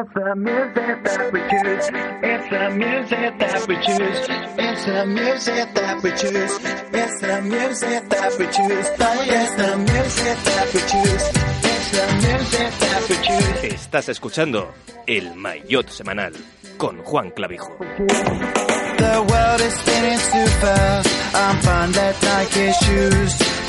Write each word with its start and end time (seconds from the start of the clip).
It's 0.00 0.14
the 0.14 0.34
music 0.34 1.04
that 1.04 1.30
we 1.30 1.40
choose. 1.50 1.90
It's 2.24 2.48
the 2.48 2.70
music 2.70 3.38
that 3.38 3.68
we 3.68 3.76
choose. 3.84 4.20
It's 4.56 4.84
the 4.86 5.04
music 5.04 5.74
that 5.74 6.02
we 6.02 6.10
choose. 6.12 6.58
It's 6.94 7.20
the 7.20 7.42
music 7.42 8.08
that 8.08 8.38
we 8.38 8.46
choose. 8.46 8.88
It's 8.88 9.54
the 9.60 9.76
music 9.76 10.38
that 10.48 10.68
we 10.72 10.80
choose. 10.88 11.24
It's 11.68 11.90
the 11.92 12.06
music 12.24 12.70
that 12.80 13.02
we 13.10 13.16
choose. 13.26 13.74
Estás 13.74 14.08
escuchando 14.08 14.72
El 15.06 15.34
Maillot 15.34 15.90
Semanal 15.90 16.32
con 16.78 17.02
Juan 17.02 17.30
Clavijo. 17.32 17.76
The 17.76 19.26
world 19.28 19.60
is 19.60 19.74
spinning 19.74 20.18
too 20.18 20.46
fast. 20.62 21.08
I'm 21.34 21.60
fine 21.60 21.92
that 21.92 22.16
Nike 22.22 22.72
shoes 22.72 23.59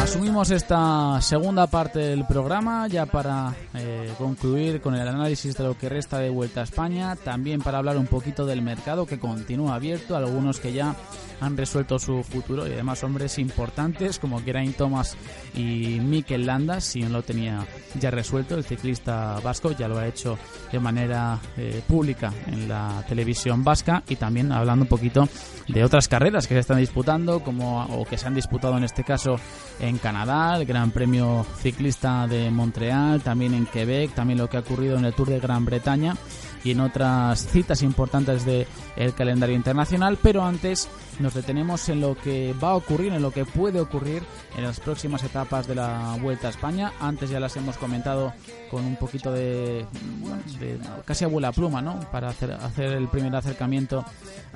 Asumimos 0.00 0.48
esta 0.52 1.20
segunda 1.20 1.66
parte 1.66 1.98
del 1.98 2.24
programa 2.24 2.86
ya 2.86 3.04
para 3.04 3.52
eh, 3.74 4.12
concluir 4.16 4.80
con 4.80 4.94
el 4.94 5.08
análisis 5.08 5.56
de 5.56 5.64
lo 5.64 5.76
que 5.76 5.88
resta 5.88 6.18
de 6.20 6.30
Vuelta 6.30 6.60
a 6.60 6.64
España, 6.64 7.16
también 7.16 7.60
para 7.60 7.78
hablar 7.78 7.96
un 7.96 8.06
poquito 8.06 8.46
del 8.46 8.62
mercado 8.62 9.06
que 9.06 9.18
continúa 9.18 9.74
abierto, 9.74 10.16
algunos 10.16 10.60
que 10.60 10.72
ya 10.72 10.94
han 11.40 11.56
resuelto 11.56 11.98
su 11.98 12.22
futuro 12.22 12.66
y 12.66 12.72
además 12.72 13.02
hombres 13.04 13.38
importantes 13.38 14.18
como 14.18 14.40
Geraint 14.40 14.76
Thomas 14.76 15.16
y 15.54 16.00
Mikel 16.00 16.46
Landa, 16.46 16.80
si 16.80 17.00
no 17.00 17.08
lo 17.08 17.22
tenía 17.22 17.66
ya 18.00 18.10
resuelto, 18.10 18.56
el 18.56 18.64
ciclista 18.64 19.40
vasco 19.42 19.72
ya 19.72 19.88
lo 19.88 19.98
ha 19.98 20.06
hecho 20.06 20.38
de 20.72 20.78
manera 20.78 21.38
eh, 21.56 21.82
pública 21.86 22.32
en 22.46 22.68
la 22.68 23.04
televisión 23.08 23.62
vasca 23.64 24.02
y 24.08 24.16
también 24.16 24.52
hablando 24.52 24.84
un 24.84 24.88
poquito 24.88 25.28
de 25.68 25.84
otras 25.84 26.08
carreras 26.08 26.46
que 26.46 26.54
se 26.54 26.60
están 26.60 26.78
disputando 26.78 27.40
como 27.40 27.84
o 27.84 28.04
que 28.04 28.18
se 28.18 28.26
han 28.26 28.34
disputado 28.34 28.76
en 28.76 28.84
este 28.84 29.04
caso 29.04 29.36
en 29.80 29.98
Canadá, 29.98 30.56
el 30.56 30.66
Gran 30.66 30.90
Premio 30.90 31.46
Ciclista 31.60 32.26
de 32.26 32.50
Montreal, 32.50 33.22
también 33.22 33.54
en 33.54 33.66
Quebec, 33.66 34.12
también 34.14 34.38
lo 34.38 34.48
que 34.48 34.56
ha 34.56 34.60
ocurrido 34.60 34.96
en 34.96 35.04
el 35.04 35.14
Tour 35.14 35.28
de 35.28 35.40
Gran 35.40 35.64
Bretaña 35.64 36.16
y 36.62 36.70
en 36.70 36.80
otras 36.80 37.46
citas 37.46 37.82
importantes 37.82 38.44
del 38.44 38.66
el 38.96 39.14
calendario 39.14 39.54
internacional, 39.54 40.18
pero 40.22 40.44
antes 40.44 40.88
nos 41.20 41.34
detenemos 41.34 41.88
en 41.88 42.00
lo 42.00 42.16
que 42.16 42.54
va 42.62 42.70
a 42.70 42.74
ocurrir, 42.74 43.12
en 43.12 43.22
lo 43.22 43.30
que 43.30 43.44
puede 43.44 43.80
ocurrir 43.80 44.22
en 44.56 44.64
las 44.64 44.80
próximas 44.80 45.22
etapas 45.22 45.66
de 45.66 45.74
la 45.74 46.16
Vuelta 46.20 46.48
a 46.48 46.50
España. 46.50 46.92
Antes 47.00 47.30
ya 47.30 47.40
las 47.40 47.56
hemos 47.56 47.76
comentado 47.76 48.32
con 48.70 48.84
un 48.84 48.96
poquito 48.96 49.32
de, 49.32 49.86
bueno, 50.18 50.42
de 50.58 50.78
casi 51.04 51.24
abuela 51.24 51.52
pluma, 51.52 51.80
¿no? 51.80 52.00
Para 52.10 52.28
hacer, 52.28 52.50
el 52.78 53.08
primer 53.08 53.34
acercamiento 53.34 54.04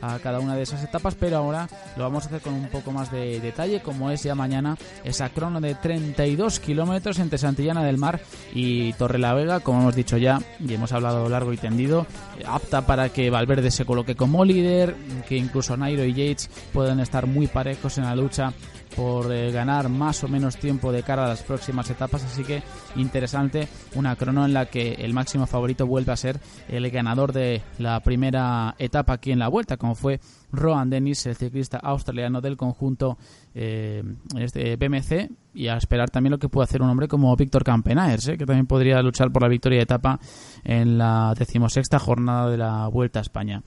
a 0.00 0.18
cada 0.18 0.40
una 0.40 0.54
de 0.54 0.62
esas 0.62 0.82
etapas, 0.82 1.14
pero 1.14 1.36
ahora 1.36 1.68
lo 1.96 2.04
vamos 2.04 2.24
a 2.24 2.26
hacer 2.28 2.40
con 2.40 2.54
un 2.54 2.68
poco 2.68 2.92
más 2.92 3.10
de 3.10 3.40
detalle, 3.40 3.80
como 3.80 4.10
es 4.10 4.22
ya 4.22 4.34
mañana 4.34 4.76
esa 5.04 5.28
crono 5.28 5.60
de 5.60 5.74
32 5.74 6.60
kilómetros 6.60 7.18
entre 7.18 7.38
Santillana 7.38 7.84
del 7.84 7.98
Mar 7.98 8.20
y 8.54 8.92
Torrelavega, 8.94 9.60
como 9.60 9.80
hemos 9.80 9.96
dicho 9.96 10.16
ya 10.16 10.40
y 10.60 10.72
hemos 10.74 10.92
hablado 10.92 11.28
largo 11.28 11.52
y 11.52 11.56
tendido, 11.56 12.06
apta 12.46 12.86
para 12.86 13.08
que 13.10 13.30
Valverde 13.30 13.70
se 13.70 13.84
coloque 13.84 14.14
como 14.14 14.44
líder, 14.44 14.94
que 15.28 15.36
incluso 15.36 15.76
Nairo 15.76 16.04
y 16.04 16.14
Yates 16.14 16.47
pueden 16.72 17.00
estar 17.00 17.26
muy 17.26 17.46
parejos 17.46 17.98
en 17.98 18.04
la 18.04 18.16
lucha 18.16 18.52
por 18.96 19.32
eh, 19.32 19.52
ganar 19.52 19.88
más 19.88 20.24
o 20.24 20.28
menos 20.28 20.56
tiempo 20.56 20.90
de 20.90 21.04
cara 21.04 21.24
a 21.24 21.28
las 21.28 21.42
próximas 21.42 21.88
etapas, 21.88 22.24
así 22.24 22.42
que 22.42 22.64
interesante 22.96 23.68
una 23.94 24.16
crono 24.16 24.44
en 24.44 24.52
la 24.52 24.66
que 24.66 24.94
el 24.94 25.14
máximo 25.14 25.46
favorito 25.46 25.86
vuelve 25.86 26.10
a 26.10 26.16
ser 26.16 26.40
el 26.68 26.90
ganador 26.90 27.32
de 27.32 27.62
la 27.78 28.00
primera 28.00 28.74
etapa 28.78 29.12
aquí 29.12 29.30
en 29.30 29.38
la 29.38 29.48
vuelta, 29.48 29.76
como 29.76 29.94
fue 29.94 30.20
Rohan 30.50 30.90
Dennis, 30.90 31.26
el 31.26 31.36
ciclista 31.36 31.78
australiano 31.78 32.40
del 32.40 32.56
conjunto 32.56 33.18
eh, 33.54 34.02
este 34.36 34.76
BMC, 34.76 35.30
y 35.54 35.68
a 35.68 35.76
esperar 35.76 36.10
también 36.10 36.32
lo 36.32 36.38
que 36.38 36.48
puede 36.48 36.64
hacer 36.64 36.82
un 36.82 36.90
hombre 36.90 37.08
como 37.08 37.34
Víctor 37.36 37.64
Campenaers, 37.64 38.28
eh, 38.28 38.36
que 38.36 38.46
también 38.46 38.66
podría 38.66 39.00
luchar 39.02 39.30
por 39.30 39.42
la 39.42 39.48
victoria 39.48 39.78
de 39.78 39.84
etapa 39.84 40.18
en 40.64 40.98
la 40.98 41.34
decimosexta 41.38 41.98
jornada 41.98 42.50
de 42.50 42.56
la 42.56 42.88
Vuelta 42.88 43.20
a 43.20 43.22
España. 43.22 43.62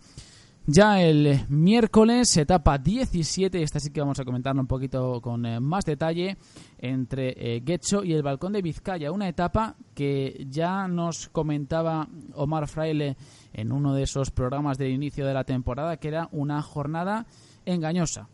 Ya 0.67 1.01
el 1.01 1.39
miércoles, 1.49 2.37
etapa 2.37 2.77
17, 2.77 3.63
esta 3.63 3.79
sí 3.79 3.89
que 3.89 3.99
vamos 3.99 4.19
a 4.19 4.23
comentarlo 4.23 4.61
un 4.61 4.67
poquito 4.67 5.19
con 5.19 5.43
eh, 5.43 5.59
más 5.59 5.85
detalle, 5.85 6.37
entre 6.77 7.33
eh, 7.35 7.61
Guecho 7.61 8.03
y 8.03 8.13
el 8.13 8.21
Balcón 8.21 8.53
de 8.53 8.61
Vizcaya. 8.61 9.11
Una 9.11 9.27
etapa 9.27 9.75
que 9.95 10.45
ya 10.51 10.87
nos 10.87 11.29
comentaba 11.29 12.07
Omar 12.35 12.67
Fraile 12.67 13.17
en 13.53 13.71
uno 13.71 13.95
de 13.95 14.03
esos 14.03 14.29
programas 14.29 14.77
del 14.77 14.91
inicio 14.91 15.25
de 15.25 15.33
la 15.33 15.45
temporada, 15.45 15.97
que 15.97 16.09
era 16.09 16.29
una 16.31 16.61
jornada 16.61 17.25
engañosa. 17.65 18.29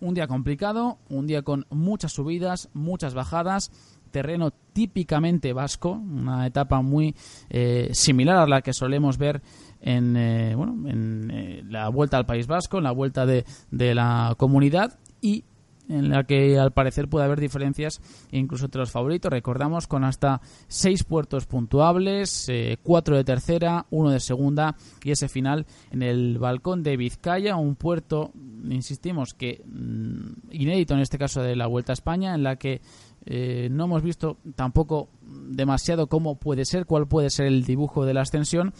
Un 0.00 0.14
día 0.14 0.26
complicado, 0.26 0.98
un 1.08 1.28
día 1.28 1.42
con 1.42 1.64
muchas 1.70 2.12
subidas, 2.12 2.70
muchas 2.74 3.14
bajadas, 3.14 3.70
terreno 4.10 4.50
típicamente 4.72 5.52
vasco, 5.52 5.90
una 5.90 6.46
etapa 6.46 6.80
muy 6.82 7.14
eh, 7.50 7.90
similar 7.92 8.36
a 8.38 8.46
la 8.46 8.62
que 8.62 8.72
solemos 8.72 9.18
ver 9.18 9.42
en, 9.80 10.16
eh, 10.16 10.54
bueno, 10.54 10.88
en 10.88 11.30
eh, 11.30 11.62
la 11.68 11.88
vuelta 11.88 12.16
al 12.16 12.26
País 12.26 12.46
Vasco, 12.46 12.78
en 12.78 12.84
la 12.84 12.92
vuelta 12.92 13.26
de, 13.26 13.44
de 13.70 13.94
la 13.94 14.34
comunidad 14.38 14.98
y 15.20 15.44
en 15.88 16.10
la 16.10 16.24
que 16.24 16.58
al 16.58 16.72
parecer 16.72 17.08
puede 17.08 17.24
haber 17.24 17.40
diferencias 17.40 18.00
incluso 18.30 18.66
entre 18.66 18.80
los 18.80 18.90
favoritos. 18.90 19.30
Recordamos 19.30 19.86
con 19.86 20.04
hasta 20.04 20.40
seis 20.68 21.04
puertos 21.04 21.46
puntuables, 21.46 22.48
eh, 22.48 22.78
cuatro 22.82 23.16
de 23.16 23.24
tercera, 23.24 23.86
uno 23.90 24.10
de 24.10 24.20
segunda 24.20 24.76
y 25.02 25.10
ese 25.10 25.28
final 25.28 25.66
en 25.90 26.02
el 26.02 26.38
balcón 26.38 26.82
de 26.82 26.96
Vizcaya, 26.96 27.56
un 27.56 27.76
puerto, 27.76 28.32
insistimos, 28.68 29.34
que 29.34 29.62
mm, 29.64 30.50
inédito 30.50 30.94
en 30.94 31.00
este 31.00 31.18
caso 31.18 31.42
de 31.42 31.56
la 31.56 31.66
Vuelta 31.66 31.92
a 31.92 31.94
España, 31.94 32.34
en 32.34 32.42
la 32.42 32.56
que 32.56 32.80
eh, 33.28 33.68
no 33.70 33.84
hemos 33.84 34.02
visto 34.02 34.38
tampoco 34.54 35.08
demasiado 35.22 36.06
cómo 36.06 36.36
puede 36.36 36.64
ser, 36.64 36.86
cuál 36.86 37.08
puede 37.08 37.30
ser 37.30 37.46
el 37.46 37.64
dibujo 37.64 38.04
de 38.04 38.14
la 38.14 38.20
ascensión, 38.22 38.72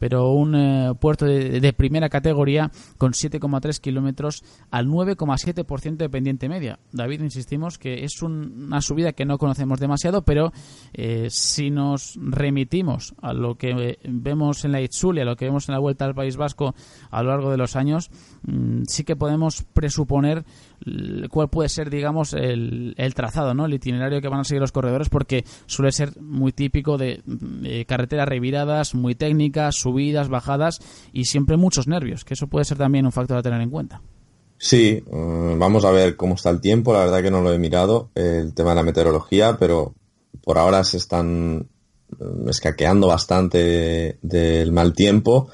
pero 0.00 0.32
un 0.32 0.56
eh, 0.56 0.92
puerto 0.98 1.26
de, 1.26 1.60
de 1.60 1.72
primera 1.72 2.08
categoría 2.08 2.72
con 2.98 3.12
7,3 3.12 3.78
kilómetros 3.80 4.42
al 4.72 4.88
9,7% 4.88 5.96
de 5.96 6.08
pendiente 6.10 6.48
media. 6.48 6.80
David, 6.90 7.20
insistimos 7.22 7.78
que 7.78 8.02
es 8.04 8.20
un- 8.22 8.64
una 8.66 8.80
subida 8.80 9.12
que 9.12 9.24
no 9.24 9.38
conocemos 9.38 9.78
demasiado, 9.78 10.22
pero 10.22 10.52
eh, 10.94 11.28
si 11.30 11.70
nos 11.70 12.18
remitimos 12.20 13.14
a 13.22 13.32
lo 13.32 13.54
que 13.56 13.70
eh, 13.70 13.98
vemos 14.08 14.64
en 14.64 14.72
la 14.72 14.80
Itzulia, 14.80 15.22
a 15.22 15.26
lo 15.26 15.36
que 15.36 15.44
vemos 15.44 15.68
en 15.68 15.74
la 15.74 15.78
Vuelta 15.78 16.04
al 16.06 16.14
País 16.14 16.36
Vasco 16.36 16.74
a 17.10 17.22
lo 17.22 17.28
largo 17.30 17.50
de 17.50 17.58
los 17.58 17.76
años, 17.76 18.10
sí 18.86 19.04
que 19.04 19.16
podemos 19.16 19.64
presuponer 19.72 20.44
cuál 21.30 21.48
puede 21.48 21.68
ser, 21.68 21.90
digamos, 21.90 22.32
el, 22.32 22.94
trazado, 23.14 23.54
¿no? 23.54 23.66
El 23.66 23.74
itinerario 23.74 24.20
que 24.20 24.28
van 24.28 24.40
a 24.40 24.44
seguir 24.44 24.60
los 24.60 24.72
corredores, 24.72 25.08
porque 25.08 25.44
suele 25.66 25.92
ser 25.92 26.20
muy 26.20 26.52
típico 26.52 26.96
de, 26.96 27.22
de 27.26 27.84
carreteras 27.86 28.28
reviradas, 28.28 28.94
muy 28.94 29.14
técnicas, 29.14 29.76
subidas, 29.76 30.28
bajadas 30.28 30.80
y 31.12 31.24
siempre 31.26 31.56
muchos 31.56 31.86
nervios, 31.86 32.24
que 32.24 32.34
eso 32.34 32.46
puede 32.46 32.64
ser 32.64 32.78
también 32.78 33.06
un 33.06 33.12
factor 33.12 33.36
a 33.36 33.42
tener 33.42 33.60
en 33.60 33.70
cuenta. 33.70 34.00
Sí, 34.62 35.02
eh, 35.10 35.54
vamos 35.58 35.84
a 35.86 35.90
ver 35.90 36.16
cómo 36.16 36.34
está 36.34 36.50
el 36.50 36.60
tiempo. 36.60 36.92
La 36.92 37.00
verdad 37.00 37.22
que 37.22 37.30
no 37.30 37.40
lo 37.40 37.52
he 37.52 37.58
mirado, 37.58 38.10
eh, 38.14 38.40
el 38.42 38.52
tema 38.54 38.70
de 38.70 38.76
la 38.76 38.82
meteorología, 38.82 39.56
pero 39.58 39.94
por 40.42 40.58
ahora 40.58 40.84
se 40.84 40.98
están 40.98 41.66
eh, 42.12 42.24
escaqueando 42.48 43.06
bastante 43.06 43.58
de- 43.58 44.18
del 44.22 44.72
mal 44.72 44.92
tiempo. 44.92 45.48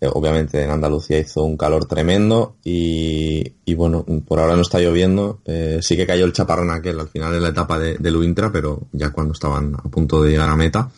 Eh, 0.00 0.08
obviamente 0.10 0.62
en 0.62 0.70
Andalucía 0.70 1.18
hizo 1.18 1.42
un 1.42 1.58
calor 1.58 1.84
tremendo 1.84 2.56
y, 2.64 3.52
y 3.64 3.74
bueno, 3.74 4.04
por 4.26 4.38
ahora 4.38 4.56
no 4.56 4.62
está 4.62 4.80
lloviendo. 4.80 5.40
Eh, 5.44 5.80
sí 5.82 5.96
que 5.96 6.06
cayó 6.06 6.24
el 6.24 6.32
chaparrón 6.32 6.70
aquel 6.70 6.98
al 6.98 7.08
final 7.08 7.32
de 7.32 7.40
la 7.40 7.50
etapa 7.50 7.78
de, 7.78 7.98
del 7.98 8.16
Uintra, 8.16 8.50
pero 8.50 8.88
ya 8.92 9.10
cuando 9.10 9.34
estaban 9.34 9.74
a 9.74 9.88
punto 9.88 10.22
de 10.22 10.30
llegar 10.30 10.48
a 10.48 10.56
meta. 10.56 10.90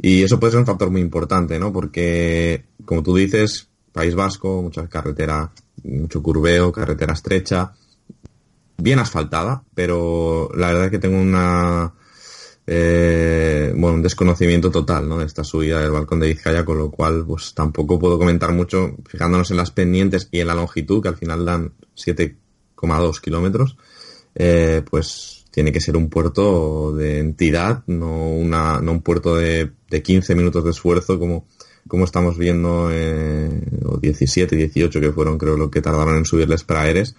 Y 0.00 0.22
eso 0.22 0.40
puede 0.40 0.52
ser 0.52 0.60
un 0.60 0.66
factor 0.66 0.90
muy 0.90 1.00
importante, 1.00 1.58
¿no? 1.58 1.72
Porque, 1.72 2.64
como 2.84 3.02
tú 3.02 3.14
dices, 3.14 3.68
País 3.92 4.14
Vasco, 4.14 4.60
mucha 4.62 4.88
carretera, 4.88 5.50
mucho 5.84 6.22
curveo, 6.22 6.72
carretera 6.72 7.12
estrecha, 7.12 7.72
bien 8.76 8.98
asfaltada, 8.98 9.62
pero 9.74 10.50
la 10.56 10.68
verdad 10.68 10.86
es 10.86 10.90
que 10.90 10.98
tengo 10.98 11.18
una, 11.18 11.92
eh, 12.66 13.72
bueno, 13.76 13.96
un 13.96 14.02
desconocimiento 14.02 14.70
total, 14.70 15.08
¿no? 15.08 15.18
De 15.18 15.26
esta 15.26 15.44
subida 15.44 15.80
del 15.80 15.90
balcón 15.90 16.20
de 16.20 16.28
Vizcaya, 16.28 16.64
con 16.64 16.78
lo 16.78 16.90
cual, 16.90 17.24
pues 17.26 17.52
tampoco 17.54 17.98
puedo 17.98 18.18
comentar 18.18 18.52
mucho, 18.52 18.96
fijándonos 19.06 19.50
en 19.50 19.58
las 19.58 19.70
pendientes 19.70 20.28
y 20.30 20.40
en 20.40 20.46
la 20.46 20.54
longitud, 20.54 21.02
que 21.02 21.08
al 21.08 21.16
final 21.16 21.44
dan 21.44 21.72
7,2 21.96 23.20
kilómetros, 23.20 23.76
eh, 24.34 24.82
pues 24.88 25.44
tiene 25.50 25.72
que 25.72 25.80
ser 25.80 25.96
un 25.96 26.08
puerto 26.08 26.92
de 26.96 27.18
entidad, 27.18 27.84
no, 27.86 28.30
una, 28.30 28.80
no 28.80 28.92
un 28.92 29.02
puerto 29.02 29.36
de, 29.36 29.70
de 29.88 30.02
15 30.02 30.34
minutos 30.34 30.64
de 30.64 30.70
esfuerzo 30.70 31.18
como, 31.18 31.46
como 31.86 32.04
estamos 32.04 32.38
viendo, 32.38 32.88
eh, 32.90 33.50
o 33.84 33.98
17, 33.98 34.56
18 34.56 35.00
que 35.00 35.12
fueron 35.12 35.38
creo 35.38 35.56
lo 35.56 35.70
que 35.70 35.82
tardaron 35.82 36.16
en 36.16 36.24
subirles 36.24 36.64
para 36.64 36.88
Eres, 36.88 37.14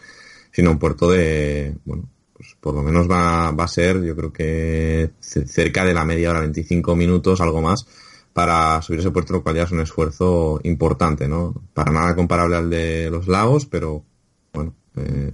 sino 0.51 0.71
un 0.71 0.79
puerto 0.79 1.09
de, 1.11 1.75
bueno, 1.85 2.09
pues 2.37 2.55
por 2.59 2.75
lo 2.75 2.83
menos 2.83 3.09
va, 3.09 3.51
va 3.51 3.63
a 3.63 3.67
ser, 3.67 4.03
yo 4.03 4.15
creo 4.15 4.33
que 4.33 5.11
ce- 5.19 5.47
cerca 5.47 5.85
de 5.85 5.93
la 5.93 6.05
media 6.05 6.31
hora, 6.31 6.41
25 6.41 6.95
minutos, 6.95 7.41
algo 7.41 7.61
más, 7.61 7.87
para 8.33 8.81
subir 8.81 8.99
ese 8.99 9.11
puerto, 9.11 9.33
lo 9.33 9.43
cual 9.43 9.55
ya 9.55 9.63
es 9.63 9.71
un 9.71 9.79
esfuerzo 9.79 10.59
importante, 10.63 11.27
¿no? 11.27 11.53
Para 11.73 11.91
nada 11.91 12.15
comparable 12.15 12.57
al 12.57 12.69
de 12.69 13.09
los 13.09 13.27
lagos, 13.27 13.65
pero 13.65 14.03
bueno, 14.53 14.73
eh, 14.97 15.31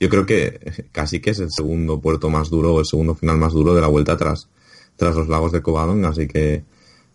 yo 0.00 0.08
creo 0.08 0.26
que 0.26 0.86
casi 0.92 1.20
que 1.20 1.30
es 1.30 1.38
el 1.38 1.50
segundo 1.52 2.00
puerto 2.00 2.28
más 2.30 2.50
duro 2.50 2.80
el 2.80 2.86
segundo 2.86 3.14
final 3.14 3.38
más 3.38 3.52
duro 3.52 3.74
de 3.74 3.80
la 3.80 3.86
vuelta 3.86 4.12
atrás 4.12 4.48
tras 4.96 5.14
los 5.14 5.28
lagos 5.28 5.52
de 5.52 5.62
Covadonga, 5.62 6.08
así 6.10 6.26
que, 6.26 6.64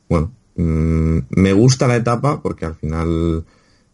bueno, 0.09 0.31
mm, 0.55 1.19
me 1.31 1.53
gusta 1.53 1.87
la 1.87 1.97
etapa 1.97 2.41
porque 2.41 2.65
al 2.65 2.75
final 2.75 3.45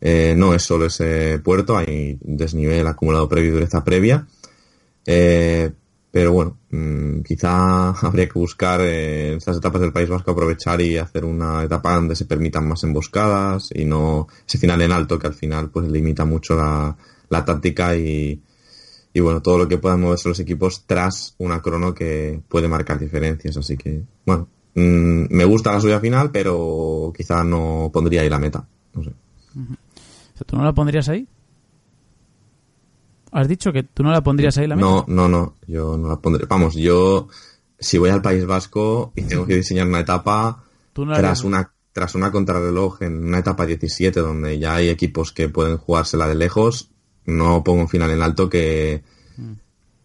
eh, 0.02 0.36
no 0.38 0.54
es 0.54 0.64
solo 0.64 0.86
ese 0.86 1.40
puerto, 1.40 1.78
hay 1.78 2.18
desnivel 2.22 2.86
acumulado 2.88 3.28
previo 3.30 3.50
y 3.52 3.54
dureza 3.54 3.84
previa. 3.84 4.28
Eh, 5.06 5.72
pero 6.14 6.32
bueno, 6.32 6.60
mm, 6.70 7.22
quizá 7.22 7.90
habría 8.08 8.28
que 8.28 8.38
buscar 8.38 8.82
eh, 8.82 9.32
en 9.32 9.38
estas 9.38 9.58
etapas 9.58 9.82
del 9.82 9.92
País 9.92 10.08
Vasco 10.08 10.30
aprovechar 10.30 10.80
y 10.80 10.96
hacer 10.98 11.26
una 11.26 11.64
etapa 11.64 11.96
donde 11.96 12.16
se 12.16 12.26
permitan 12.26 12.68
más 12.68 12.84
emboscadas 12.84 13.70
y 13.74 13.84
no 13.84 14.28
ese 14.48 14.60
final 14.60 14.80
en 14.84 14.92
alto 14.92 15.18
que 15.18 15.26
al 15.26 15.34
final 15.34 15.72
pues 15.72 15.90
limita 15.90 16.24
mucho 16.24 16.56
la, 16.56 16.96
táctica 17.44 17.96
y, 17.96 18.40
bueno, 19.20 19.42
todo 19.42 19.58
lo 19.58 19.68
que 19.68 19.80
puedan 19.80 20.02
moverse 20.02 20.30
los 20.30 20.40
equipos 20.40 20.84
tras 20.86 21.34
una 21.40 21.64
crono 21.64 21.96
que 21.96 22.40
puede 22.48 22.68
marcar 22.68 23.00
diferencias. 23.00 23.58
Así 23.58 23.76
que, 23.76 24.04
bueno, 24.24 24.48
mm, 24.76 25.34
me 25.36 25.46
gusta 25.46 25.72
la 25.72 25.82
subida 25.82 26.00
final, 26.00 26.30
pero 26.30 27.12
quizá 27.18 27.44
no 27.44 27.90
pondría 27.92 28.22
ahí 28.22 28.30
la 28.30 28.38
meta. 28.38 28.68
No 28.94 29.04
sé. 29.04 29.10
¿Tú 30.46 30.56
no 30.56 30.64
la 30.64 30.74
pondrías 30.74 31.10
ahí? 31.10 31.28
¿Has 33.34 33.48
dicho 33.48 33.72
que 33.74 33.84
tú 33.84 34.04
no 34.04 34.12
la 34.12 34.22
pondrías 34.22 34.58
ahí 34.58 34.68
la 34.68 34.76
meta? 34.76 34.88
No, 34.88 35.06
no, 35.08 35.28
no, 35.28 35.56
yo 35.68 35.98
no 35.98 36.08
la 36.08 36.18
pondré. 36.22 36.46
Vamos, 36.48 36.76
yo 36.76 37.28
si 37.80 37.98
voy 37.98 38.10
al 38.12 38.22
País 38.22 38.46
Vasco 38.46 39.12
y 39.16 39.24
tengo 39.24 39.46
que 39.46 39.56
diseñar 39.56 39.88
una 39.88 40.00
etapa 40.02 40.64
Tú 40.94 41.06
no 41.06 41.12
la 41.12 41.18
tras 41.18 41.44
una 41.44 41.72
tras 41.92 42.16
una 42.16 42.32
contrarreloj 42.32 43.02
en 43.04 43.24
una 43.26 43.40
etapa 43.40 43.66
17 43.66 44.20
donde 44.20 44.58
ya 44.58 44.76
hay 44.76 44.90
equipos 44.90 45.32
que 45.32 45.48
pueden 45.50 45.78
jugársela 45.78 46.28
de 46.28 46.34
lejos, 46.36 46.90
no 47.26 47.64
pongo 47.64 47.82
un 47.82 47.90
final 47.90 48.10
en 48.12 48.22
alto 48.22 48.50
que 48.50 49.04
Mm. 49.38 49.54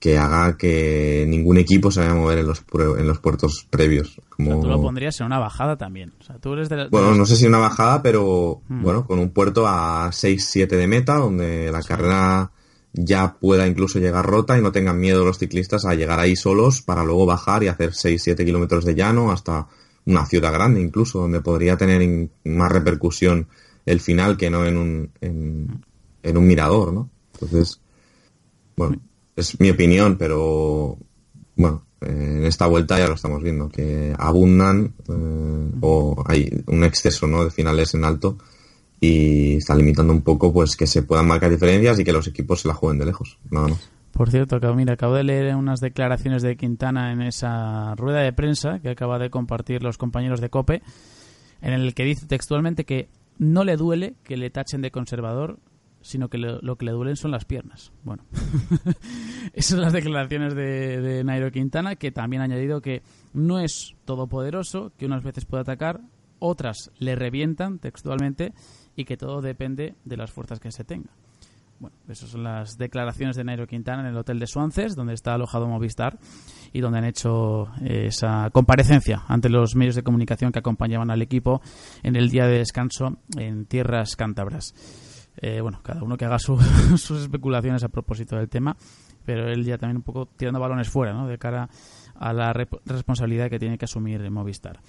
que 0.01 0.17
haga 0.17 0.57
que 0.57 1.27
ningún 1.29 1.59
equipo 1.59 1.91
se 1.91 2.01
vaya 2.01 2.13
a 2.13 2.15
mover 2.15 2.39
en 2.39 2.47
los 2.47 2.63
en 2.99 3.07
los 3.07 3.19
puertos 3.19 3.67
previos. 3.69 4.19
O 4.19 4.23
Como... 4.37 4.53
sea, 4.53 4.61
tú 4.63 4.69
lo 4.69 4.81
pondrías 4.81 5.21
en 5.21 5.27
una 5.27 5.39
bajada 5.39 5.77
también. 5.77 6.13
O 6.21 6.25
sea, 6.25 6.39
tú 6.39 6.53
eres 6.55 6.69
de, 6.71 6.77
la- 6.77 6.83
de 6.85 6.89
Bueno, 6.91 7.09
los- 7.09 7.19
no 7.19 7.27
sé 7.27 7.37
si 7.37 7.47
una 7.47 7.59
bajada, 7.59 8.01
pero 8.03 8.63
Mm. 8.69 8.83
bueno, 8.83 9.07
con 9.07 9.19
un 9.19 9.31
puerto 9.31 9.67
a 9.67 10.11
6-7 10.13 10.77
de 10.77 10.87
meta, 10.87 11.17
donde 11.17 11.71
la 11.73 11.83
carrera 11.83 12.53
ya 12.93 13.37
pueda 13.39 13.67
incluso 13.67 13.99
llegar 13.99 14.27
rota 14.27 14.59
y 14.59 14.63
no 14.63 14.73
tengan 14.73 14.99
miedo 14.99 15.25
los 15.25 15.39
ciclistas 15.39 15.85
a 15.85 15.95
llegar 15.95 16.19
ahí 16.21 16.37
solos 16.37 16.83
para 16.83 17.05
luego 17.05 17.27
bajar 17.27 17.63
y 17.63 17.69
hacer 17.69 17.93
6-7 17.93 18.45
kilómetros 18.45 18.85
de 18.85 18.95
llano 18.95 19.31
hasta 19.31 19.69
una 20.07 20.25
ciudad 20.27 20.53
grande 20.53 20.81
incluso, 20.81 21.21
donde 21.21 21.41
podría 21.41 21.77
tener 21.77 22.29
más 22.45 22.73
repercusión 22.73 23.49
el 23.85 24.01
final 24.01 24.37
que 24.37 24.51
no 24.51 24.67
en 24.67 24.77
un, 24.77 25.11
en, 25.21 25.85
en 26.23 26.37
un 26.37 26.47
mirador, 26.47 26.93
¿no? 26.93 27.11
Entonces, 27.35 27.81
bueno, 28.77 29.01
es 29.37 29.61
mi 29.61 29.71
opinión, 29.71 30.17
pero 30.17 30.99
bueno, 31.57 31.85
eh, 32.01 32.37
en 32.39 32.45
esta 32.45 32.67
vuelta 32.67 32.99
ya 32.99 33.09
lo 33.09 33.15
estamos 33.15 33.43
viendo, 33.43 33.69
que 33.69 34.15
abundan 34.17 34.95
eh, 35.09 35.71
o 35.81 36.23
hay 36.27 36.63
un 36.67 36.85
exceso 36.85 37.27
¿no? 37.27 37.45
de 37.45 37.51
finales 37.51 37.95
en 37.95 38.05
alto 38.05 38.39
y 39.01 39.57
está 39.57 39.75
limitando 39.75 40.13
un 40.13 40.23
poco 40.23 40.53
pues 40.53 40.77
que 40.77 40.87
se 40.87 41.03
puedan 41.03 41.27
marcar 41.27 41.51
diferencias 41.51 41.99
y 41.99 42.05
que 42.05 42.13
los 42.13 42.27
equipos 42.27 42.61
se 42.63 42.69
la 42.69 42.75
jueguen 42.75 42.99
de 42.99 43.07
lejos, 43.07 43.39
nada 43.51 43.69
más. 43.69 43.91
Por 44.13 44.31
cierto, 44.31 44.59
mira, 44.75 44.95
acabo 44.95 45.15
de 45.15 45.23
leer 45.23 45.55
unas 45.55 45.81
declaraciones 45.81 46.43
de 46.43 46.57
Quintana 46.57 47.13
en 47.13 47.23
esa 47.23 47.95
rueda 47.95 48.21
de 48.21 48.33
prensa 48.33 48.81
que 48.81 48.89
acaba 48.89 49.19
de 49.19 49.31
compartir 49.31 49.83
los 49.83 49.97
compañeros 49.97 50.41
de 50.41 50.51
COPE, 50.51 50.83
en 51.63 51.73
el 51.73 51.95
que 51.95 52.05
dice 52.05 52.27
textualmente 52.27 52.85
que 52.85 53.09
no 53.39 53.63
le 53.63 53.77
duele 53.77 54.17
que 54.25 54.37
le 54.37 54.51
tachen 54.51 54.83
de 54.83 54.91
conservador, 54.91 55.61
sino 56.01 56.29
que 56.29 56.39
lo, 56.39 56.59
lo 56.63 56.77
que 56.77 56.87
le 56.87 56.93
duelen 56.93 57.15
son 57.15 57.31
las 57.31 57.45
piernas. 57.45 57.93
Bueno, 58.03 58.25
esas 59.53 59.71
son 59.71 59.83
las 59.83 59.93
declaraciones 59.93 60.55
de, 60.55 61.01
de 61.01 61.23
Nairo 61.23 61.53
Quintana, 61.53 61.95
que 61.95 62.11
también 62.11 62.43
ha 62.43 62.47
añadido 62.47 62.81
que 62.81 63.03
no 63.33 63.61
es 63.61 63.95
todopoderoso, 64.05 64.91
que 64.99 65.07
unas 65.07 65.23
veces 65.23 65.45
puede 65.45 65.61
atacar, 65.61 66.01
otras 66.39 66.91
le 66.99 67.15
revientan 67.15 67.79
textualmente 67.79 68.53
y 68.97 69.05
que 69.05 69.17
todo 69.17 69.41
depende 69.41 69.95
de 70.05 70.17
las 70.17 70.31
fuerzas 70.33 70.61
que 70.61 70.71
se 70.73 70.85
tenga. 70.85 71.11
Bueno, 71.81 71.95
esas 72.09 72.31
son 72.31 72.43
las 72.43 72.77
declaraciones 72.77 73.37
de 73.37 73.45
Nairo 73.45 73.69
Quintana 73.69 74.03
en 74.03 74.09
el 74.09 74.17
hotel 74.17 74.41
de 74.41 74.49
Suances, 74.49 74.97
donde 74.97 75.15
está 75.15 75.35
alojado 75.35 75.69
Movistar 75.69 76.19
y 76.73 76.81
donde 76.81 76.99
han 76.99 77.05
hecho 77.05 77.69
eh, 77.83 78.07
esa 78.09 78.51
comparecencia 78.51 79.23
ante 79.29 79.49
los 79.49 79.77
medios 79.77 79.95
de 79.95 80.03
comunicación 80.03 80.51
que 80.51 80.59
acompañaban 80.59 81.11
al 81.13 81.23
equipo 81.23 81.61
en 82.03 82.17
el 82.17 82.31
día 82.31 82.47
de 82.49 82.59
descanso 82.59 83.19
en 83.37 83.65
tierras 83.67 84.17
cántabras. 84.17 84.75
Eh, 85.41 85.61
bueno, 85.61 85.79
cada 85.85 86.03
uno 86.03 86.17
que 86.17 86.25
haga 86.25 86.41
su- 86.41 86.59
sus 86.99 87.23
especulaciones 87.23 87.85
a 87.85 87.89
propósito 87.91 88.35
del 88.35 88.49
tema, 88.49 88.77
pero 89.25 89.49
él 89.49 89.65
ya 89.65 89.79
también 89.79 89.99
un 89.99 90.03
poco 90.03 90.27
tirando 90.27 90.59
balones 90.59 90.89
fuera, 90.89 91.13
¿no? 91.13 91.29
De 91.29 91.39
cara 91.39 91.69
a 92.17 92.33
la 92.33 92.53
responsabilidad 92.53 93.49
que 93.51 93.61
tiene 93.61 93.79
que 93.79 93.85
asumir 93.85 94.29
Movistar. 94.33 94.81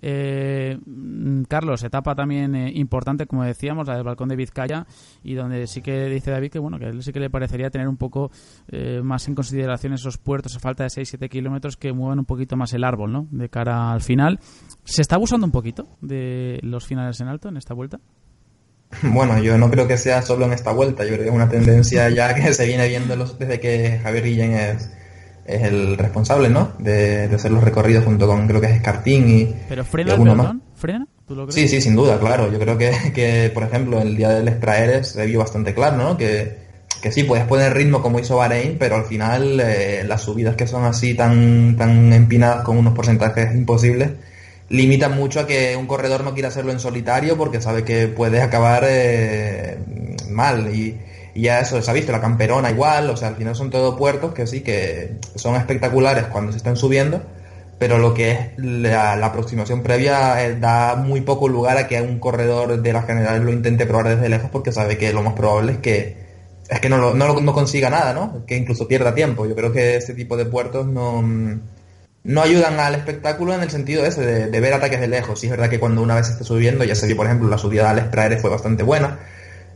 Eh, 0.00 0.78
mm, 0.84 1.42
Carlos, 1.44 1.82
etapa 1.82 2.14
también 2.14 2.54
eh, 2.54 2.72
importante, 2.74 3.26
como 3.26 3.44
decíamos, 3.44 3.86
la 3.88 3.94
del 3.94 4.04
balcón 4.04 4.28
de 4.28 4.36
Vizcaya, 4.36 4.86
y 5.22 5.34
donde 5.34 5.66
sí 5.66 5.82
que 5.82 6.06
dice 6.06 6.30
David 6.30 6.50
que 6.50 6.58
bueno 6.58 6.78
que 6.78 6.86
a 6.86 6.88
él 6.88 7.02
sí 7.02 7.12
que 7.12 7.20
le 7.20 7.30
parecería 7.30 7.70
tener 7.70 7.88
un 7.88 7.96
poco 7.96 8.30
eh, 8.68 9.00
más 9.02 9.26
en 9.28 9.34
consideración 9.34 9.92
esos 9.92 10.18
puertos 10.18 10.56
a 10.56 10.60
falta 10.60 10.84
de 10.84 10.90
6-7 10.90 11.28
kilómetros 11.28 11.76
que 11.76 11.92
muevan 11.92 12.18
un 12.18 12.24
poquito 12.24 12.56
más 12.56 12.72
el 12.72 12.84
árbol, 12.84 13.12
¿no? 13.12 13.26
De 13.30 13.48
cara 13.48 13.92
al 13.92 14.00
final. 14.00 14.38
¿Se 14.84 15.02
está 15.02 15.16
abusando 15.16 15.46
un 15.46 15.52
poquito 15.52 15.88
de 16.00 16.60
los 16.62 16.86
finales 16.86 17.20
en 17.20 17.28
alto 17.28 17.48
en 17.48 17.56
esta 17.56 17.74
vuelta? 17.74 18.00
Bueno, 19.02 19.38
yo 19.38 19.58
no 19.58 19.70
creo 19.70 19.86
que 19.88 19.96
sea 19.96 20.22
solo 20.22 20.46
en 20.46 20.52
esta 20.52 20.72
vuelta, 20.72 21.02
yo 21.04 21.10
creo 21.10 21.22
que 21.22 21.28
es 21.28 21.34
una 21.34 21.48
tendencia 21.48 22.08
ya 22.08 22.34
que 22.34 22.54
se 22.54 22.66
viene 22.66 22.88
viendo 22.88 23.16
desde 23.16 23.60
que 23.60 23.98
Javier 24.02 24.24
Guillén 24.24 24.52
es, 24.52 24.90
es 25.46 25.62
el 25.62 25.96
responsable, 25.96 26.48
¿no? 26.48 26.72
De, 26.78 27.28
de 27.28 27.34
hacer 27.34 27.50
los 27.50 27.62
recorridos 27.62 28.04
junto 28.04 28.26
con, 28.26 28.46
creo 28.46 28.60
que 28.60 28.66
es 28.68 28.76
Escartín 28.76 29.28
y, 29.28 29.54
¿Pero 29.68 29.84
frena 29.84 30.12
alguno 30.12 30.34
más. 30.34 30.54
¿Frena? 30.74 31.06
¿Tú 31.26 31.34
lo 31.34 31.46
crees? 31.46 31.54
Sí, 31.54 31.68
sí, 31.68 31.80
sin 31.80 31.96
duda, 31.96 32.18
claro. 32.18 32.50
Yo 32.50 32.58
creo 32.58 32.76
que, 32.78 32.92
que, 33.14 33.50
por 33.52 33.62
ejemplo, 33.62 34.00
el 34.00 34.16
día 34.16 34.30
del 34.30 34.48
Extraeres 34.48 35.08
se 35.08 35.26
vio 35.26 35.38
bastante 35.38 35.74
claro, 35.74 35.96
¿no? 35.96 36.16
Que, 36.16 36.66
que 37.00 37.12
sí, 37.12 37.24
puedes 37.24 37.46
poner 37.46 37.74
ritmo 37.74 38.02
como 38.02 38.18
hizo 38.18 38.36
Bahrein, 38.36 38.76
pero 38.78 38.96
al 38.96 39.04
final 39.04 39.60
eh, 39.60 40.04
las 40.06 40.22
subidas 40.22 40.56
que 40.56 40.66
son 40.66 40.84
así 40.84 41.14
tan, 41.14 41.76
tan 41.76 42.12
empinadas 42.12 42.62
con 42.62 42.76
unos 42.78 42.94
porcentajes 42.94 43.54
imposibles 43.54 44.10
limitan 44.68 45.14
mucho 45.14 45.40
a 45.40 45.46
que 45.46 45.76
un 45.76 45.86
corredor 45.86 46.24
no 46.24 46.34
quiera 46.34 46.48
hacerlo 46.48 46.72
en 46.72 46.80
solitario 46.80 47.36
porque 47.36 47.60
sabe 47.60 47.84
que 47.84 48.08
puede 48.08 48.42
acabar 48.42 48.84
eh, 48.86 49.78
mal 50.30 50.74
y, 50.74 50.98
y 51.36 51.42
ya 51.42 51.60
eso 51.60 51.80
se 51.82 51.90
ha 51.90 51.94
visto, 51.94 52.12
la 52.12 52.20
camperona 52.20 52.70
igual, 52.70 53.10
o 53.10 53.16
sea, 53.16 53.28
al 53.28 53.36
final 53.36 53.54
son 53.54 53.70
todo 53.70 53.96
puertos 53.96 54.32
que 54.34 54.46
sí, 54.46 54.62
que 54.62 55.18
son 55.34 55.56
espectaculares 55.56 56.24
cuando 56.26 56.52
se 56.52 56.58
están 56.58 56.76
subiendo, 56.76 57.22
pero 57.78 57.98
lo 57.98 58.14
que 58.14 58.30
es 58.32 58.38
la, 58.56 59.16
la 59.16 59.26
aproximación 59.26 59.82
previa 59.82 60.44
eh, 60.44 60.56
da 60.58 60.96
muy 60.96 61.20
poco 61.20 61.48
lugar 61.48 61.76
a 61.76 61.86
que 61.88 62.00
un 62.00 62.18
corredor 62.18 62.80
de 62.80 62.92
la 62.92 63.02
general 63.02 63.42
lo 63.44 63.52
intente 63.52 63.86
probar 63.86 64.08
desde 64.16 64.28
lejos 64.30 64.50
porque 64.50 64.72
sabe 64.72 64.96
que 64.96 65.12
lo 65.12 65.22
más 65.22 65.34
probable 65.34 65.72
es 65.72 65.78
que 65.78 66.26
es 66.68 66.80
que 66.80 66.88
no, 66.88 66.98
lo- 66.98 67.14
no, 67.14 67.52
consiga 67.54 67.90
nada, 67.90 68.12
¿no? 68.12 68.44
Que 68.44 68.56
incluso 68.56 68.88
pierda 68.88 69.14
tiempo. 69.14 69.46
Yo 69.46 69.54
creo 69.54 69.72
que 69.72 69.94
este 69.96 70.14
tipo 70.14 70.36
de 70.36 70.46
puertos 70.46 70.84
no, 70.86 71.22
no 72.24 72.42
ayudan 72.42 72.80
al 72.80 72.94
espectáculo 72.96 73.54
en 73.54 73.62
el 73.62 73.70
sentido 73.70 74.04
ese 74.04 74.22
de, 74.26 74.46
de 74.50 74.60
ver 74.60 74.74
ataques 74.74 75.00
de 75.00 75.06
lejos. 75.08 75.38
Sí 75.40 75.46
es 75.46 75.52
verdad 75.52 75.70
que 75.70 75.78
cuando 75.78 76.02
una 76.02 76.16
vez 76.16 76.28
esté 76.28 76.42
subiendo, 76.44 76.84
ya 76.84 76.94
se 76.96 77.06
vio, 77.06 77.16
por 77.16 77.26
ejemplo, 77.26 77.48
la 77.48 77.58
subida 77.58 77.88
al 77.90 78.00
Spraere 78.00 78.38
fue 78.38 78.50
bastante 78.50 78.82
buena. 78.82 79.20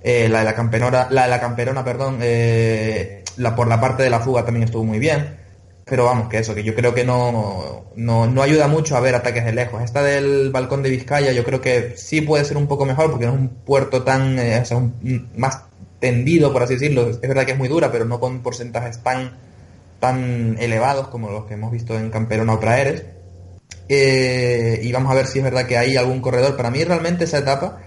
Eh, 0.02 0.28
la 0.28 0.40
de 0.40 0.44
la 0.46 0.54
camperona, 0.54 1.08
la 1.10 1.24
de 1.24 1.28
la 1.30 1.40
camperona, 1.40 1.84
perdón, 1.84 2.18
eh, 2.22 3.22
la 3.36 3.54
por 3.54 3.68
la 3.68 3.80
parte 3.80 4.02
de 4.02 4.10
la 4.10 4.20
fuga 4.20 4.44
también 4.44 4.64
estuvo 4.64 4.84
muy 4.84 4.98
bien. 4.98 5.36
Pero 5.84 6.04
vamos, 6.04 6.28
que 6.28 6.38
eso, 6.38 6.54
que 6.54 6.62
yo 6.62 6.74
creo 6.74 6.94
que 6.94 7.04
no, 7.04 7.86
no, 7.96 8.26
no 8.28 8.42
ayuda 8.42 8.68
mucho 8.68 8.96
a 8.96 9.00
ver 9.00 9.14
ataques 9.16 9.44
de 9.44 9.52
lejos. 9.52 9.82
Esta 9.82 10.02
del 10.02 10.50
balcón 10.50 10.82
de 10.82 10.90
Vizcaya 10.90 11.32
yo 11.32 11.42
creo 11.44 11.60
que 11.60 11.94
sí 11.96 12.20
puede 12.20 12.44
ser 12.44 12.56
un 12.56 12.68
poco 12.68 12.86
mejor 12.86 13.10
porque 13.10 13.26
no 13.26 13.32
es 13.32 13.38
un 13.40 13.48
puerto 13.48 14.02
tan, 14.04 14.38
eh, 14.38 14.60
o 14.62 14.64
sea, 14.64 14.76
un- 14.76 15.28
más 15.36 15.62
tendido, 15.98 16.52
por 16.52 16.62
así 16.62 16.74
decirlo. 16.74 17.10
Es 17.10 17.20
verdad 17.20 17.44
que 17.44 17.52
es 17.52 17.58
muy 17.58 17.68
dura, 17.68 17.90
pero 17.90 18.04
no 18.04 18.20
con 18.20 18.40
porcentajes 18.40 19.02
tan, 19.02 19.32
tan 20.00 20.56
elevados 20.60 21.08
como 21.08 21.30
los 21.30 21.46
que 21.46 21.54
hemos 21.54 21.72
visto 21.72 21.98
en 21.98 22.10
Camperona 22.10 22.54
o 22.54 22.60
Praeres. 22.60 23.04
Eh, 23.88 24.80
y 24.82 24.92
vamos 24.92 25.10
a 25.10 25.14
ver 25.16 25.26
si 25.26 25.38
es 25.38 25.44
verdad 25.44 25.66
que 25.66 25.76
hay 25.76 25.96
algún 25.96 26.20
corredor. 26.20 26.56
Para 26.56 26.70
mí 26.70 26.84
realmente 26.84 27.24
esa 27.24 27.38
etapa 27.38 27.78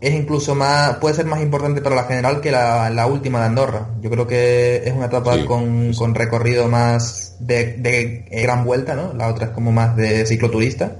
es 0.00 0.14
incluso 0.14 0.54
más, 0.54 0.96
puede 0.96 1.14
ser 1.14 1.26
más 1.26 1.42
importante 1.42 1.82
para 1.82 1.94
la 1.96 2.04
general 2.04 2.40
que 2.40 2.50
la, 2.50 2.88
la 2.90 3.06
última 3.06 3.40
de 3.40 3.46
Andorra. 3.46 3.88
Yo 4.00 4.10
creo 4.10 4.26
que 4.26 4.82
es 4.84 4.92
una 4.92 5.06
etapa 5.06 5.34
Sí, 5.34 5.44
con, 5.44 5.92
con 5.94 6.14
recorrido 6.14 6.68
más 6.68 7.36
de, 7.40 7.74
de 7.74 8.24
gran 8.42 8.64
vuelta, 8.64 8.94
¿no? 8.94 9.12
La 9.14 9.28
otra 9.28 9.46
es 9.46 9.52
como 9.52 9.72
más 9.72 9.96
de 9.96 10.24
cicloturista. 10.26 10.96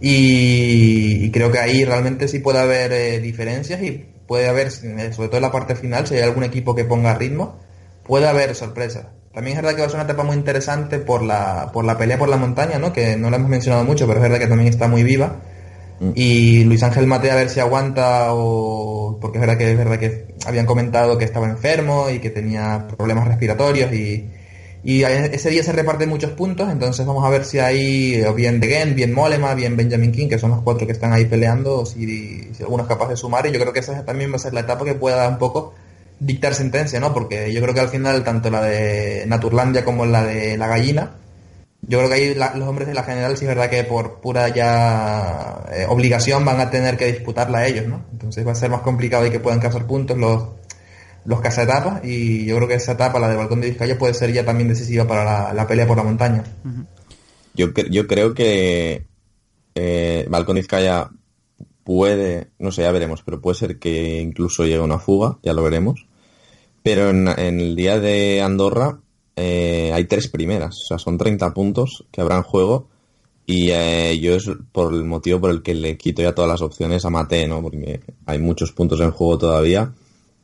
Y, 0.00 1.26
y 1.26 1.30
creo 1.30 1.52
que 1.52 1.58
ahí 1.58 1.84
realmente 1.84 2.26
sí 2.26 2.40
puede 2.40 2.58
haber 2.58 2.92
eh, 2.92 3.20
diferencias 3.20 3.82
y 3.82 4.06
puede 4.26 4.48
haber, 4.48 4.68
eh, 4.68 5.12
sobre 5.12 5.28
todo 5.28 5.36
en 5.36 5.42
la 5.42 5.52
parte 5.52 5.76
final, 5.76 6.06
si 6.06 6.14
hay 6.16 6.22
algún 6.22 6.42
equipo 6.44 6.74
que 6.74 6.84
ponga 6.84 7.14
ritmo, 7.14 7.60
puede 8.04 8.26
haber 8.26 8.54
sorpresas. 8.54 9.06
También 9.32 9.56
es 9.56 9.62
verdad 9.62 9.76
que 9.76 9.82
va 9.82 9.86
a 9.86 9.90
ser 9.90 10.00
una 10.00 10.04
etapa 10.10 10.24
muy 10.24 10.36
interesante 10.36 10.98
por 10.98 11.22
la, 11.22 11.70
por 11.72 11.84
la 11.84 11.96
pelea 11.98 12.18
por 12.18 12.28
la 12.28 12.36
montaña, 12.36 12.78
¿no? 12.78 12.92
Que 12.92 13.16
no 13.16 13.30
la 13.30 13.36
hemos 13.36 13.48
mencionado 13.50 13.84
mucho, 13.84 14.06
pero 14.06 14.18
es 14.18 14.22
verdad 14.22 14.38
que 14.38 14.46
también 14.48 14.68
está 14.68 14.88
muy 14.88 15.02
viva. 15.04 15.36
Y 16.14 16.64
Luis 16.64 16.82
Ángel 16.82 17.06
Mate 17.06 17.30
a 17.30 17.36
ver 17.36 17.48
si 17.48 17.60
aguanta 17.60 18.34
o 18.34 19.18
porque 19.20 19.38
es 19.38 19.40
verdad 19.40 19.58
que 19.58 19.70
es 19.70 19.78
verdad 19.78 19.98
que 19.98 20.34
habían 20.46 20.66
comentado 20.66 21.18
que 21.18 21.24
estaba 21.24 21.48
enfermo 21.48 22.10
y 22.10 22.18
que 22.18 22.30
tenía 22.30 22.86
problemas 22.96 23.28
respiratorios 23.28 23.92
y, 23.92 24.28
Y 24.84 25.04
ese 25.04 25.50
día 25.50 25.62
se 25.62 25.72
reparten 25.72 26.08
muchos 26.08 26.32
puntos, 26.32 26.68
entonces 26.68 27.06
vamos 27.06 27.24
a 27.24 27.30
ver 27.30 27.44
si 27.44 27.60
hay 27.60 28.22
o 28.22 28.34
bien 28.34 28.58
De 28.58 28.66
Gen, 28.66 28.96
bien 28.96 29.14
Molema, 29.14 29.54
bien 29.54 29.76
Benjamin 29.76 30.10
King, 30.10 30.28
que 30.28 30.40
son 30.40 30.50
los 30.50 30.62
cuatro 30.62 30.86
que 30.86 30.92
están 30.92 31.12
ahí 31.12 31.26
peleando, 31.26 31.80
o 31.80 31.86
si, 31.86 32.48
si 32.52 32.62
alguno 32.64 32.82
es 32.82 32.88
capaz 32.88 33.08
de 33.08 33.16
sumar. 33.16 33.46
Y 33.46 33.52
yo 33.52 33.60
creo 33.60 33.72
que 33.72 33.78
esa 33.78 34.04
también 34.04 34.32
va 34.32 34.36
a 34.36 34.40
ser 34.40 34.54
la 34.54 34.60
etapa 34.60 34.84
que 34.84 34.94
pueda 34.94 35.28
un 35.28 35.38
poco 35.38 35.74
dictar 36.18 36.54
sentencia, 36.54 36.98
¿no? 37.00 37.14
Porque 37.14 37.52
yo 37.52 37.60
creo 37.62 37.74
que 37.74 37.80
al 37.80 37.88
final 37.88 38.24
tanto 38.24 38.50
la 38.50 38.62
de 38.62 39.24
Naturlandia 39.26 39.84
como 39.84 40.04
la 40.04 40.24
de 40.24 40.56
la 40.56 40.66
gallina, 40.66 41.12
yo 41.82 41.98
creo 41.98 42.08
que 42.08 42.14
ahí 42.14 42.34
los 42.34 42.68
hombres 42.68 42.88
de 42.88 42.94
la 42.94 43.02
general 43.02 43.36
sí 43.36 43.44
es 43.44 43.48
verdad 43.48 43.68
que 43.68 43.84
por 43.84 44.20
pura 44.20 44.48
ya 44.48 45.64
eh, 45.72 45.86
obligación 45.88 46.44
van 46.44 46.60
a 46.60 46.70
tener 46.70 46.96
que 46.96 47.12
disputarla 47.12 47.66
ellos, 47.66 47.86
¿no? 47.86 48.04
Entonces 48.12 48.46
va 48.46 48.52
a 48.52 48.56
ser 48.56 48.70
más 48.70 48.82
complicado 48.82 49.26
y 49.26 49.30
que 49.30 49.40
puedan 49.40 49.60
cazar 49.60 49.86
puntos 49.86 50.16
los 50.16 50.44
los 51.24 51.38
etapas 51.58 52.04
y 52.04 52.46
yo 52.46 52.56
creo 52.56 52.68
que 52.68 52.74
esa 52.74 52.92
etapa, 52.92 53.20
la 53.20 53.28
de 53.28 53.36
Balcón 53.36 53.60
de 53.60 53.70
Vizcaya, 53.70 53.98
puede 53.98 54.14
ser 54.14 54.32
ya 54.32 54.44
también 54.44 54.68
decisiva 54.68 55.06
para 55.06 55.52
la, 55.52 55.66
pelea 55.66 55.86
por 55.86 55.96
la 55.96 56.02
montaña. 56.02 56.42
yo, 57.54 57.68
yo 57.90 58.06
creo 58.06 58.34
que 58.34 59.06
eh, 59.74 60.26
Balcón 60.28 60.56
de 60.56 60.62
Vizcaya 60.62 61.10
puede, 61.84 62.48
no 62.58 62.72
sé, 62.72 62.82
ya 62.82 62.92
veremos, 62.92 63.22
pero 63.22 63.40
puede 63.40 63.56
ser 63.56 63.78
que 63.78 64.20
incluso 64.20 64.64
llegue 64.64 64.80
una 64.80 64.98
fuga, 64.98 65.38
ya 65.42 65.52
lo 65.52 65.62
veremos. 65.62 66.06
Pero 66.82 67.10
en, 67.10 67.28
el 67.28 67.76
día 67.76 68.00
de 68.00 68.42
Andorra 68.42 68.98
eh, 69.36 69.90
hay 69.92 70.04
tres 70.04 70.28
primeras, 70.28 70.76
o 70.84 70.86
sea, 70.88 70.98
son 70.98 71.18
30 71.18 71.52
puntos 71.54 72.04
que 72.10 72.20
habrá 72.20 72.36
en 72.36 72.42
juego. 72.42 72.88
Y 73.44 73.70
eh, 73.70 74.18
yo 74.20 74.36
es 74.36 74.48
por 74.70 74.94
el 74.94 75.04
motivo 75.04 75.40
por 75.40 75.50
el 75.50 75.62
que 75.62 75.74
le 75.74 75.96
quito 75.96 76.22
ya 76.22 76.34
todas 76.34 76.50
las 76.50 76.62
opciones 76.62 77.04
a 77.04 77.10
Mate, 77.10 77.48
¿no? 77.48 77.60
Porque 77.60 78.00
hay 78.24 78.38
muchos 78.38 78.72
puntos 78.72 79.00
en 79.00 79.10
juego 79.10 79.36
todavía 79.36 79.92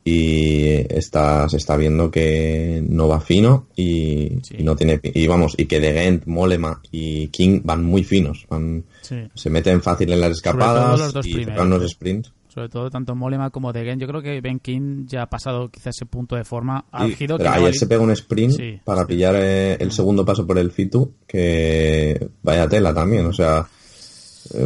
y 0.03 0.73
está, 0.93 1.47
se 1.47 1.57
está 1.57 1.77
viendo 1.77 2.11
que 2.11 2.83
no 2.87 3.07
va 3.07 3.21
fino 3.21 3.67
y, 3.75 4.31
no 4.59 4.75
tiene 4.75 4.99
y 5.01 5.27
vamos 5.27 5.53
y 5.57 5.65
que 5.65 5.79
De 5.79 5.93
Gent, 5.93 6.25
Molema 6.25 6.81
y 6.91 7.27
King 7.27 7.61
van 7.63 7.83
muy 7.83 8.03
finos. 8.03 8.45
Van, 8.49 8.83
se 9.01 9.49
meten 9.49 9.81
fácil 9.81 10.11
en 10.11 10.19
las 10.19 10.31
escapadas 10.31 11.13
y 11.23 11.45
tocan 11.45 11.69
los 11.69 11.89
sprints 11.89 12.31
sobre 12.59 12.69
todo 12.69 12.89
tanto 12.89 13.15
Molema 13.15 13.51
como 13.51 13.71
De 13.71 13.85
Gent 13.85 14.01
yo 14.01 14.07
creo 14.07 14.21
que 14.21 14.41
Ben 14.41 14.59
King 14.59 15.05
ya 15.07 15.21
ha 15.21 15.29
pasado 15.29 15.69
quizás 15.69 15.95
ese 15.95 16.05
punto 16.05 16.35
de 16.35 16.43
forma. 16.43 16.83
Álgido 16.91 17.37
pero 17.37 17.51
ayer 17.51 17.73
se 17.73 17.87
pega 17.87 18.01
un 18.01 18.11
sprint 18.11 18.83
para 18.83 19.07
pillar 19.07 19.35
eh, 19.37 19.77
el 19.79 19.93
segundo 19.93 20.25
paso 20.25 20.45
por 20.45 20.57
el 20.57 20.71
Fitu 20.71 21.13
que 21.25 22.29
vaya 22.43 22.67
tela 22.67 22.93
también 22.93 23.25
o 23.27 23.33
sea 23.33 23.65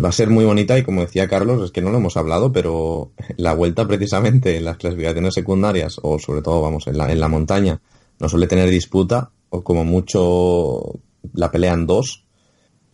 va 0.04 0.10
a 0.10 0.12
ser 0.12 0.32
muy 0.32 0.44
bonita 0.44 0.78
y 0.78 0.84
como 0.84 1.02
decía 1.02 1.28
Carlos, 1.28 1.62
es 1.62 1.72
que 1.72 1.82
no 1.82 1.92
lo 1.92 1.98
hemos 1.98 2.18
hablado, 2.18 2.52
pero 2.52 3.12
la 3.38 3.54
vuelta 3.54 3.86
precisamente 3.86 4.58
en 4.58 4.66
las 4.66 4.78
clasificaciones 4.78 5.34
secundarias 5.34 6.00
o 6.02 6.20
sobre 6.20 6.42
todo, 6.42 6.62
vamos, 6.62 6.88
en 6.88 6.98
la, 6.98 7.12
en 7.12 7.20
la 7.20 7.28
montaña 7.28 7.80
no 8.20 8.30
suele 8.30 8.48
tener 8.48 8.70
disputa 8.70 9.32
o 9.50 9.64
como 9.64 9.84
mucho 9.84 11.00
la 11.34 11.52
pelean 11.52 11.86
dos 11.86 12.23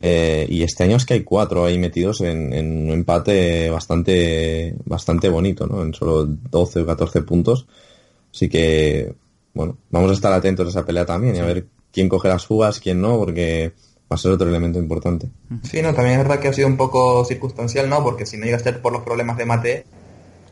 eh, 0.02 0.48
y 0.50 0.64
este 0.64 0.84
año 0.84 0.96
es 0.96 1.06
que 1.06 1.16
hay 1.16 1.24
cuatro 1.24 1.66
ahí 1.66 1.78
metidos 1.78 2.22
en, 2.22 2.54
un 2.54 2.90
empate 2.90 3.70
bastante 3.70 4.76
bastante 4.86 5.30
bonito, 5.30 5.68
¿no? 5.68 5.84
En 5.84 5.94
solo 5.94 6.26
12 6.26 6.82
o 6.82 6.86
14 6.86 7.22
puntos. 7.24 7.68
Así 8.34 8.48
que, 8.48 9.14
bueno, 9.54 9.78
vamos 9.90 10.12
a 10.12 10.14
estar 10.14 10.32
atentos 10.32 10.68
a 10.68 10.70
esa 10.70 10.86
pelea 10.86 11.06
también 11.06 11.36
y 11.36 11.40
a 11.40 11.46
ver 11.46 11.66
quién 11.92 12.08
coge 12.08 12.30
las 12.30 12.46
fugas, 12.46 12.80
quién 12.80 13.02
no, 13.02 13.18
porque 13.18 13.74
va 14.12 14.16
a 14.16 14.18
ser 14.18 14.32
otro 14.32 14.48
elemento 14.48 14.80
importante. 14.80 15.30
Sí, 15.64 15.82
no, 15.82 15.94
también 15.94 16.20
es 16.20 16.28
verdad 16.28 16.40
que 16.40 16.48
ha 16.48 16.54
sido 16.54 16.68
un 16.68 16.78
poco 16.78 17.26
circunstancial, 17.26 17.90
¿no? 17.90 18.02
Porque 18.04 18.26
si 18.26 18.38
no 18.38 18.46
iba 18.46 18.56
a 18.56 18.60
ser 18.60 18.82
por 18.82 18.94
los 18.94 19.04
problemas 19.04 19.38
de 19.38 19.46
Mate, 19.46 19.86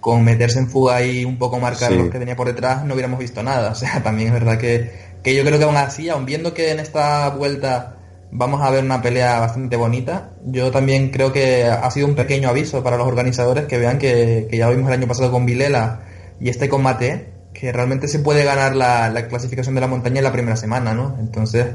con 0.01 0.23
meterse 0.23 0.59
en 0.59 0.69
fuga 0.69 1.03
y 1.03 1.23
un 1.23 1.37
poco 1.37 1.59
marcar 1.59 1.91
los 1.91 2.09
que 2.09 2.19
tenía 2.19 2.35
por 2.35 2.47
detrás, 2.47 2.83
no 2.83 2.93
hubiéramos 2.93 3.19
visto 3.19 3.43
nada. 3.43 3.71
O 3.71 3.75
sea, 3.75 4.03
también 4.03 4.29
es 4.29 4.33
verdad 4.33 4.59
que, 4.59 4.91
que 5.23 5.35
yo 5.35 5.43
creo 5.43 5.57
que 5.57 5.65
aún 5.65 5.77
así, 5.77 6.09
aún 6.09 6.25
viendo 6.25 6.53
que 6.53 6.71
en 6.71 6.79
esta 6.79 7.29
vuelta 7.29 7.96
vamos 8.31 8.61
a 8.61 8.69
ver 8.69 8.83
una 8.83 9.01
pelea 9.01 9.39
bastante 9.39 9.75
bonita, 9.75 10.31
yo 10.45 10.71
también 10.71 11.09
creo 11.09 11.31
que 11.31 11.65
ha 11.65 11.89
sido 11.91 12.07
un 12.07 12.15
pequeño 12.15 12.49
aviso 12.49 12.83
para 12.83 12.97
los 12.97 13.07
organizadores 13.07 13.65
que 13.65 13.77
vean 13.77 13.97
que, 13.97 14.47
que 14.49 14.57
ya 14.57 14.67
lo 14.67 14.75
vimos 14.75 14.89
el 14.89 14.99
año 14.99 15.07
pasado 15.07 15.31
con 15.31 15.45
Vilela 15.45 16.01
y 16.39 16.49
este 16.49 16.69
con 16.69 16.83
Mate, 16.83 17.33
que 17.53 17.71
realmente 17.71 18.07
se 18.07 18.19
puede 18.19 18.43
ganar 18.43 18.75
la, 18.75 19.09
la 19.09 19.27
clasificación 19.27 19.75
de 19.75 19.81
la 19.81 19.87
montaña 19.87 20.17
en 20.17 20.23
la 20.23 20.31
primera 20.31 20.55
semana, 20.55 20.93
¿no? 20.93 21.17
Entonces, 21.19 21.65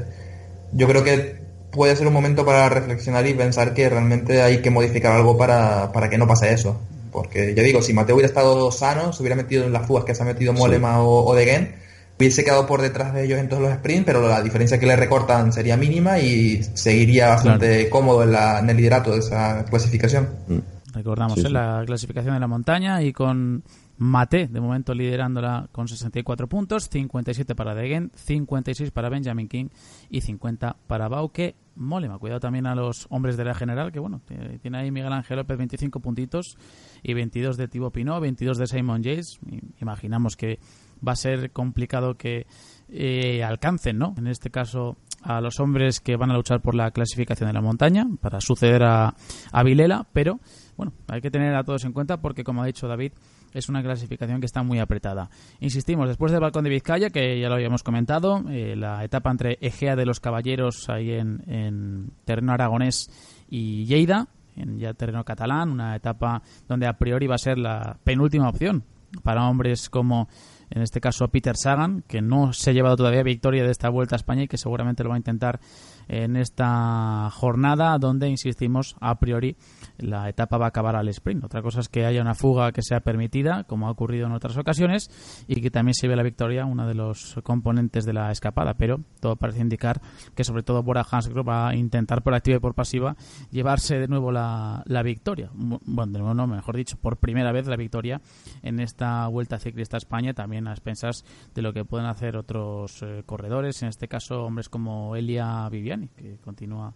yo 0.71 0.87
creo 0.87 1.03
que 1.03 1.43
puede 1.71 1.95
ser 1.95 2.07
un 2.07 2.13
momento 2.13 2.45
para 2.45 2.69
reflexionar 2.69 3.25
y 3.27 3.33
pensar 3.33 3.73
que 3.73 3.89
realmente 3.89 4.41
hay 4.41 4.61
que 4.61 4.69
modificar 4.69 5.11
algo 5.11 5.37
para, 5.37 5.91
para 5.91 6.09
que 6.09 6.17
no 6.17 6.27
pase 6.27 6.53
eso. 6.53 6.79
Porque 7.11 7.53
ya 7.53 7.61
digo, 7.63 7.81
si 7.81 7.93
Mateo 7.93 8.15
hubiera 8.15 8.27
estado 8.27 8.71
sano, 8.71 9.13
se 9.13 9.21
hubiera 9.21 9.35
metido 9.35 9.65
en 9.65 9.73
las 9.73 9.85
fugas 9.85 10.03
que 10.05 10.15
se 10.15 10.23
ha 10.23 10.25
metido 10.25 10.53
Molema 10.53 11.03
o, 11.03 11.25
o 11.25 11.35
Degen, 11.35 11.75
hubiese 12.23 12.43
quedado 12.43 12.65
por 12.65 12.81
detrás 12.81 13.13
de 13.13 13.25
ellos 13.25 13.39
en 13.39 13.49
todos 13.49 13.61
los 13.61 13.73
sprints, 13.73 14.05
pero 14.05 14.27
la 14.27 14.41
diferencia 14.41 14.79
que 14.79 14.85
le 14.85 14.95
recortan 14.95 15.51
sería 15.51 15.77
mínima 15.77 16.19
y 16.19 16.63
seguiría 16.73 17.29
bastante 17.29 17.89
cómodo 17.89 18.23
en, 18.23 18.31
la, 18.31 18.59
en, 18.59 18.69
el 18.69 18.77
liderato 18.77 19.11
de 19.11 19.19
esa 19.19 19.65
clasificación. 19.65 20.29
Mm. 20.47 20.93
Recordamos 20.93 21.37
¿eh? 21.39 21.49
la 21.49 21.83
clasificación 21.85 22.35
de 22.35 22.39
la 22.39 22.47
montaña 22.47 23.01
y 23.01 23.13
con 23.13 23.63
Mate, 23.97 24.47
de 24.47 24.59
momento 24.59 24.93
liderándola 24.93 25.69
con 25.71 25.87
64 25.87 26.47
puntos, 26.47 26.89
57 26.89 27.55
para 27.55 27.75
Degen, 27.75 28.11
56 28.15 28.91
para 28.91 29.09
Benjamin 29.09 29.47
King 29.47 29.67
y 30.09 30.21
50 30.21 30.75
para 30.87 31.07
Bauke 31.07 31.55
Molema. 31.75 32.19
Cuidado 32.19 32.39
también 32.39 32.65
a 32.65 32.75
los 32.75 33.07
hombres 33.09 33.37
de 33.37 33.45
la 33.45 33.53
general, 33.53 33.91
que 33.91 33.99
bueno, 33.99 34.21
tiene 34.61 34.77
ahí 34.77 34.91
Miguel 34.91 35.13
Ángel 35.13 35.37
López 35.37 35.57
25 35.57 35.99
puntitos 35.99 36.57
y 37.01 37.13
22 37.13 37.57
de 37.57 37.67
Thibaut 37.67 37.93
Pinot, 37.93 38.21
22 38.21 38.57
de 38.57 38.67
Simon 38.67 39.03
Yates. 39.03 39.39
Imaginamos 39.79 40.35
que 40.35 40.59
va 41.05 41.13
a 41.13 41.15
ser 41.15 41.51
complicado 41.51 42.15
que 42.15 42.45
eh, 42.89 43.43
alcancen, 43.43 43.97
¿no? 43.97 44.13
En 44.17 44.27
este 44.27 44.49
caso 44.49 44.97
a 45.23 45.41
los 45.41 45.59
hombres 45.59 45.99
que 45.99 46.15
van 46.15 46.31
a 46.31 46.35
luchar 46.35 46.61
por 46.61 46.75
la 46.75 46.91
clasificación 46.91 47.47
de 47.47 47.53
la 47.53 47.61
montaña 47.61 48.05
para 48.21 48.41
suceder 48.41 48.83
a, 48.83 49.15
Vilela, 49.63 50.05
pero 50.13 50.39
bueno, 50.77 50.91
hay 51.07 51.21
que 51.21 51.31
tener 51.31 51.55
a 51.55 51.63
todos 51.63 51.85
en 51.85 51.93
cuenta 51.93 52.17
porque 52.17 52.43
como 52.43 52.61
ha 52.61 52.65
dicho 52.65 52.87
David, 52.87 53.13
es 53.53 53.69
una 53.69 53.81
clasificación 53.83 54.39
que 54.39 54.47
está 54.47 54.63
muy 54.63 54.79
apretada. 54.79 55.29
Insistimos, 55.59 56.07
después 56.07 56.31
del 56.31 56.41
balcón 56.41 56.63
de 56.63 56.71
Vizcaya, 56.71 57.09
que 57.09 57.39
ya 57.39 57.47
lo 57.49 57.55
habíamos 57.55 57.83
comentado, 57.83 58.43
eh, 58.49 58.75
la 58.75 59.03
etapa 59.03 59.31
entre 59.31 59.57
Egea 59.61 59.95
de 59.95 60.05
los 60.05 60.19
Caballeros 60.19 60.89
ahí 60.89 61.11
en, 61.11 62.11
terreno 62.25 62.51
aragonés 62.51 63.09
y 63.49 63.85
Lleida, 63.85 64.27
en 64.55 64.79
ya 64.79 64.93
terreno 64.93 65.23
catalán, 65.23 65.71
una 65.71 65.95
etapa 65.95 66.41
donde 66.67 66.87
a 66.87 66.93
priori 66.93 67.27
va 67.27 67.35
a 67.35 67.39
ser 67.39 67.57
la 67.57 67.97
penúltima 68.03 68.49
opción 68.49 68.83
para 69.21 69.47
hombres 69.47 69.89
como 69.89 70.27
en 70.73 70.81
este 70.81 70.99
caso 70.99 71.27
Peter 71.27 71.55
Sagan, 71.55 72.03
que 72.07 72.21
no 72.21 72.51
se 72.51 72.71
ha 72.71 72.73
llevado 72.73 72.95
todavía 72.95 73.21
victoria 73.21 73.63
de 73.63 73.71
esta 73.71 73.89
vuelta 73.89 74.15
a 74.15 74.17
España 74.17 74.43
y 74.43 74.47
que 74.47 74.57
seguramente 74.57 75.03
lo 75.03 75.09
va 75.09 75.15
a 75.15 75.19
intentar 75.19 75.59
en 76.07 76.35
esta 76.35 77.29
jornada 77.31 77.97
donde, 77.99 78.27
insistimos, 78.27 78.95
a 78.99 79.19
priori 79.19 79.55
la 79.97 80.27
etapa 80.29 80.57
va 80.57 80.65
a 80.65 80.69
acabar 80.69 80.95
al 80.95 81.07
sprint. 81.09 81.43
Otra 81.43 81.61
cosa 81.61 81.79
es 81.79 81.89
que 81.89 82.05
haya 82.05 82.21
una 82.21 82.33
fuga 82.33 82.71
que 82.71 82.81
sea 82.81 83.01
permitida, 83.01 83.65
como 83.65 83.87
ha 83.87 83.91
ocurrido 83.91 84.25
en 84.25 84.33
otras 84.33 84.57
ocasiones, 84.57 85.09
y 85.47 85.61
que 85.61 85.69
también 85.69 85.93
se 85.93 86.07
ve 86.07 86.15
la 86.15 86.23
victoria, 86.23 86.65
uno 86.65 86.87
de 86.87 86.95
los 86.95 87.39
componentes 87.43 88.05
de 88.05 88.13
la 88.13 88.31
escapada. 88.31 88.73
Pero 88.73 89.01
todo 89.19 89.35
parece 89.35 89.61
indicar 89.61 90.01
que, 90.35 90.43
sobre 90.43 90.63
todo, 90.63 90.81
Bora 90.81 91.05
Hansgrohe 91.09 91.45
va 91.45 91.69
a 91.69 91.75
intentar 91.75 92.23
por 92.23 92.33
activa 92.33 92.57
y 92.57 92.59
por 92.59 92.73
pasiva 92.73 93.15
llevarse 93.51 93.99
de 93.99 94.07
nuevo 94.07 94.31
la, 94.31 94.83
victoria. 95.03 95.49
Bueno, 95.53 96.13
de 96.13 96.19
nuevo, 96.19 96.33
no, 96.33 96.47
mejor 96.47 96.75
dicho, 96.75 96.97
por 96.97 97.17
primera 97.17 97.51
vez 97.51 97.67
la 97.67 97.75
victoria 97.75 98.21
en 98.61 98.79
esta 98.79 99.27
vuelta 99.27 99.59
ciclista 99.59 99.97
a 99.97 99.99
España, 99.99 100.33
también 100.33 100.62
a 100.67 100.71
expensas 100.71 101.25
de 101.53 101.61
lo 101.61 101.73
que 101.73 101.85
pueden 101.85 102.07
hacer 102.07 102.37
otros 102.37 103.01
eh, 103.03 103.23
corredores, 103.25 103.81
en 103.83 103.89
este 103.89 104.07
caso 104.07 104.43
hombres 104.43 104.69
como 104.69 105.15
Elia 105.15 105.67
Viviani, 105.69 106.09
que 106.09 106.37
continúa 106.37 106.93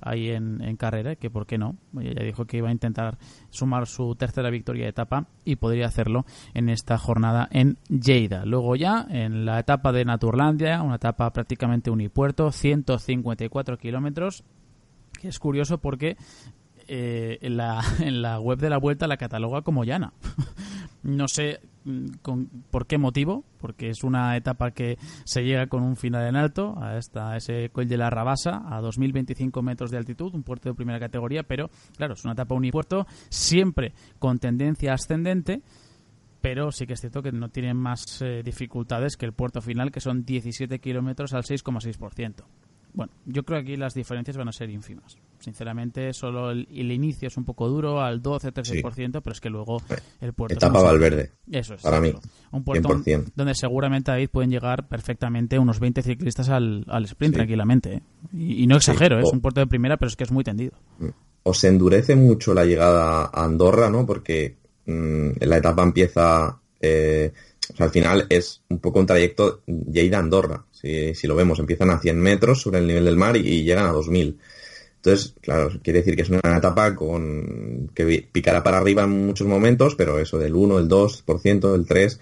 ahí 0.00 0.30
en, 0.30 0.76
carrera, 0.76 1.16
que 1.16 1.30
por 1.30 1.46
qué 1.46 1.58
no. 1.58 1.76
Ella 2.00 2.24
dijo 2.24 2.46
que 2.46 2.58
iba 2.58 2.68
a 2.68 2.72
intentar 2.72 3.18
sumar 3.50 3.86
su 3.86 4.14
tercera 4.14 4.50
victoria 4.50 4.84
de 4.84 4.90
etapa 4.90 5.26
y 5.44 5.56
podría 5.56 5.86
hacerlo 5.86 6.24
en 6.54 6.68
esta 6.68 6.98
jornada 6.98 7.48
en 7.50 7.78
Lleida. 7.88 8.44
Luego 8.44 8.76
ya 8.76 9.06
en 9.10 9.44
la 9.44 9.58
etapa 9.58 9.92
de 9.92 10.04
Naturlandia, 10.04 10.82
una 10.82 10.96
etapa 10.96 11.30
prácticamente 11.32 11.90
unipuerto, 11.90 12.50
154 12.50 13.78
kilómetros, 13.78 14.44
que 15.20 15.28
es 15.28 15.38
curioso 15.38 15.78
porque 15.78 16.16
eh, 16.88 17.38
en, 17.42 17.56
la, 17.56 17.82
en 18.00 18.22
la 18.22 18.40
web 18.40 18.58
de 18.58 18.70
la 18.70 18.78
vuelta 18.78 19.06
la 19.06 19.16
cataloga 19.16 19.62
como 19.62 19.84
llana. 19.84 20.12
no 21.02 21.28
sé 21.28 21.60
con, 22.22 22.46
por 22.70 22.86
qué 22.86 22.98
motivo, 22.98 23.44
porque 23.58 23.88
es 23.90 24.04
una 24.04 24.36
etapa 24.36 24.70
que 24.72 24.98
se 25.24 25.42
llega 25.42 25.66
con 25.66 25.82
un 25.82 25.96
final 25.96 26.26
en 26.26 26.36
alto, 26.36 26.74
a, 26.80 26.98
esta, 26.98 27.36
ese 27.36 27.70
Col 27.70 27.88
de 27.88 27.96
la 27.96 28.10
Rabasa, 28.10 28.62
a 28.66 28.80
2.025 28.80 29.62
metros 29.62 29.90
de 29.90 29.98
altitud, 29.98 30.34
un 30.34 30.42
puerto 30.42 30.68
de 30.68 30.74
primera 30.74 30.98
categoría, 30.98 31.42
pero 31.42 31.70
claro, 31.96 32.14
es 32.14 32.24
una 32.24 32.34
etapa 32.34 32.54
unipuerto, 32.54 33.06
siempre 33.28 33.92
con 34.18 34.38
tendencia 34.38 34.92
ascendente, 34.94 35.62
pero 36.40 36.72
sí 36.72 36.86
que 36.86 36.94
es 36.94 37.00
cierto 37.00 37.22
que 37.22 37.32
no 37.32 37.48
tiene 37.48 37.74
más 37.74 38.22
eh, 38.22 38.42
dificultades 38.42 39.16
que 39.16 39.26
el 39.26 39.32
puerto 39.32 39.60
final, 39.60 39.90
que 39.90 40.00
son 40.00 40.24
17 40.24 40.78
kilómetros 40.78 41.34
al 41.34 41.42
6,6%. 41.42 42.44
Bueno, 42.94 43.12
yo 43.26 43.42
creo 43.44 43.58
que 43.60 43.70
aquí 43.72 43.76
las 43.76 43.94
diferencias 43.94 44.36
van 44.36 44.48
a 44.48 44.52
ser 44.52 44.70
ínfimas. 44.70 45.16
Sinceramente, 45.38 46.12
solo 46.12 46.50
el, 46.50 46.68
el 46.70 46.92
inicio 46.92 47.28
es 47.28 47.36
un 47.36 47.44
poco 47.44 47.68
duro, 47.68 48.00
al 48.02 48.22
12-13%, 48.22 49.20
pero 49.22 49.32
es 49.32 49.40
que 49.40 49.48
luego 49.48 49.78
el 50.20 50.34
puerto... 50.34 50.54
Etapa 50.54 50.82
Valverde. 50.82 51.32
Eso 51.50 51.74
es. 51.74 51.82
Para 51.82 52.00
mí. 52.00 52.12
Un 52.52 52.62
puerto 52.62 52.88
100%. 52.90 53.32
donde 53.34 53.54
seguramente 53.54 54.10
ahí 54.10 54.26
pueden 54.28 54.50
llegar 54.50 54.86
perfectamente 54.88 55.58
unos 55.58 55.80
20 55.80 56.02
ciclistas 56.02 56.48
al, 56.50 56.84
al 56.88 57.04
sprint 57.04 57.32
Sí. 57.34 57.36
tranquilamente. 57.38 57.94
¿eh? 57.94 58.02
Y, 58.34 58.64
y 58.64 58.66
no 58.66 58.76
exagero, 58.76 59.18
¿eh? 59.18 59.22
O- 59.22 59.26
es 59.28 59.32
un 59.32 59.40
puerto 59.40 59.60
de 59.60 59.66
primera, 59.66 59.96
pero 59.96 60.08
es 60.08 60.16
que 60.16 60.24
es 60.24 60.30
muy 60.32 60.44
tendido. 60.44 60.72
o 61.42 61.54
se 61.54 61.68
endurece 61.68 62.16
mucho 62.16 62.52
la 62.52 62.66
llegada 62.66 63.24
a 63.32 63.44
Andorra, 63.44 63.88
¿no? 63.88 64.04
Porque 64.04 64.56
mm, 64.84 65.30
la 65.40 65.56
etapa 65.56 65.82
empieza, 65.82 66.60
eh, 66.82 67.32
o 67.72 67.76
sea, 67.76 67.86
al 67.86 67.92
final 67.92 68.26
es 68.28 68.62
un 68.68 68.78
poco 68.78 69.00
un 69.00 69.06
trayecto 69.06 69.62
Lleida-Andorra. 69.66 70.64
Si, 70.80 71.14
si 71.14 71.26
lo 71.26 71.34
vemos, 71.34 71.58
empiezan 71.58 71.90
a 71.90 71.98
100 71.98 72.18
metros 72.18 72.62
sobre 72.62 72.78
el 72.78 72.86
nivel 72.86 73.04
del 73.04 73.16
mar 73.16 73.36
y, 73.36 73.62
llegan 73.62 73.86
a 73.86 73.92
2000. 73.92 74.38
Entonces, 74.96 75.34
claro, 75.40 75.70
quiere 75.82 76.00
decir 76.00 76.16
que 76.16 76.22
es 76.22 76.28
una 76.28 76.58
etapa 76.58 76.94
con 76.94 77.90
que 77.94 78.28
picará 78.30 78.62
para 78.62 78.78
arriba 78.78 79.04
en 79.04 79.26
muchos 79.26 79.46
momentos, 79.46 79.94
pero 79.94 80.18
eso 80.18 80.38
del 80.38 80.54
1, 80.54 80.78
el 80.78 80.88
2%, 80.88 81.74
el 81.74 81.86
3%. 81.86 82.18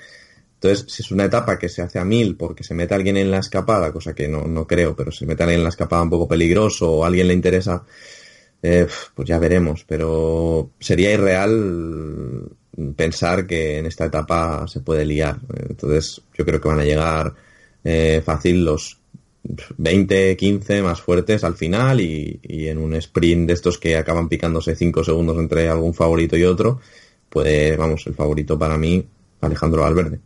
Entonces, 0.61 0.87
si 0.93 1.03
es 1.03 1.11
una 1.13 1.25
etapa 1.25 1.57
que 1.57 1.69
se 1.69 1.83
hace 1.83 2.01
a 2.01 2.05
1000 2.05 2.37
porque 2.37 2.65
se 2.65 2.75
mete 2.75 2.93
alguien 2.93 3.17
en 3.17 3.31
la 3.31 3.39
escapada, 3.39 3.93
cosa 3.93 4.13
que 4.13 4.27
no, 4.27 4.45
no 4.45 4.67
creo, 4.67 4.97
pero 4.97 5.13
se 5.13 5.25
mete 5.25 5.45
alguien 5.45 5.61
en 5.61 5.65
la 5.65 5.71
escapada 5.71 6.03
un 6.03 6.11
poco 6.11 6.27
peligroso 6.27 6.91
o 6.91 7.05
a 7.05 7.07
alguien 7.07 7.29
le 7.29 7.35
interesa 7.35 7.85
eh, 8.63 8.89
pues 9.15 9.29
ya 9.29 9.39
veremos, 9.39 9.85
pero 9.87 10.73
sería 10.81 11.13
irreal 11.13 12.51
pensar 12.97 13.47
que 13.47 13.79
en 13.79 13.87
esta 13.87 14.07
etapa 14.07 14.67
se 14.67 14.81
puede 14.81 15.05
liar. 15.05 15.39
Entonces 15.69 16.21
yo 16.37 16.45
creo 16.45 16.61
que 16.61 16.69
van 16.69 16.81
a 16.81 16.85
llegar 16.85 17.35
eh, 17.85 18.23
fácil 18.25 18.65
los 18.65 18.99
20, 19.77 20.37
15 20.37 20.83
más 20.83 21.01
fuertes 21.01 21.45
al 21.45 21.55
final 21.55 22.01
y, 22.01 22.41
y 22.43 22.69
en 22.69 22.79
un 22.79 22.95
sprint 22.95 23.47
de 23.47 23.55
estos 23.55 23.79
que 23.79 23.97
acaban 23.97 24.29
picándose 24.29 24.77
5 24.77 25.05
segundos 25.05 25.39
entre 25.39 25.69
algún 25.69 25.95
favorito 25.95 26.37
y 26.37 26.45
otro, 26.45 26.81
puede, 27.29 27.77
vamos, 27.77 28.07
el 28.07 28.15
favorito 28.15 28.59
para 28.59 28.77
mí, 28.77 29.05
Alejandro 29.41 29.83
Valverde. 29.83 30.21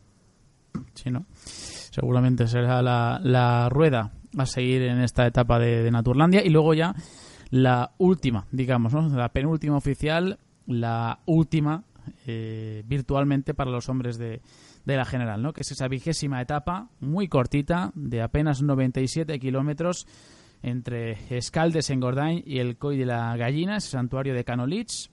Sí, 0.94 1.10
¿no? 1.10 1.26
Seguramente 1.34 2.46
será 2.46 2.80
la, 2.80 3.20
la 3.22 3.68
rueda 3.68 4.12
a 4.36 4.46
seguir 4.46 4.82
en 4.82 5.00
esta 5.00 5.26
etapa 5.26 5.58
de, 5.58 5.90
Naturlandia 5.90 6.44
y 6.44 6.48
luego 6.48 6.74
ya 6.74 6.94
la 7.50 7.92
última, 7.98 8.46
digamos, 8.50 8.94
¿no? 8.94 9.08
La 9.10 9.28
penúltima 9.28 9.76
oficial, 9.76 10.38
la 10.66 11.20
última 11.26 11.84
eh, 12.26 12.82
virtualmente 12.86 13.54
para 13.54 13.70
los 13.70 13.88
hombres 13.88 14.16
de, 14.16 14.40
de 14.84 14.96
la 14.96 15.04
general, 15.04 15.42
¿no? 15.42 15.52
Que 15.52 15.60
es 15.60 15.70
esa 15.70 15.88
vigésima 15.88 16.40
etapa, 16.40 16.88
muy 17.00 17.28
cortita, 17.28 17.92
de 17.94 18.22
apenas 18.22 18.62
97 18.62 19.38
kilómetros 19.38 20.06
entre 20.62 21.18
Escaldes 21.36 21.90
en 21.90 22.00
Gordain 22.00 22.42
y 22.44 22.58
el 22.58 22.76
Coy 22.76 22.96
de 22.96 23.06
la 23.06 23.36
Gallina, 23.36 23.76
ese 23.76 23.90
santuario 23.90 24.34
de 24.34 24.44
Canolich. 24.44 25.10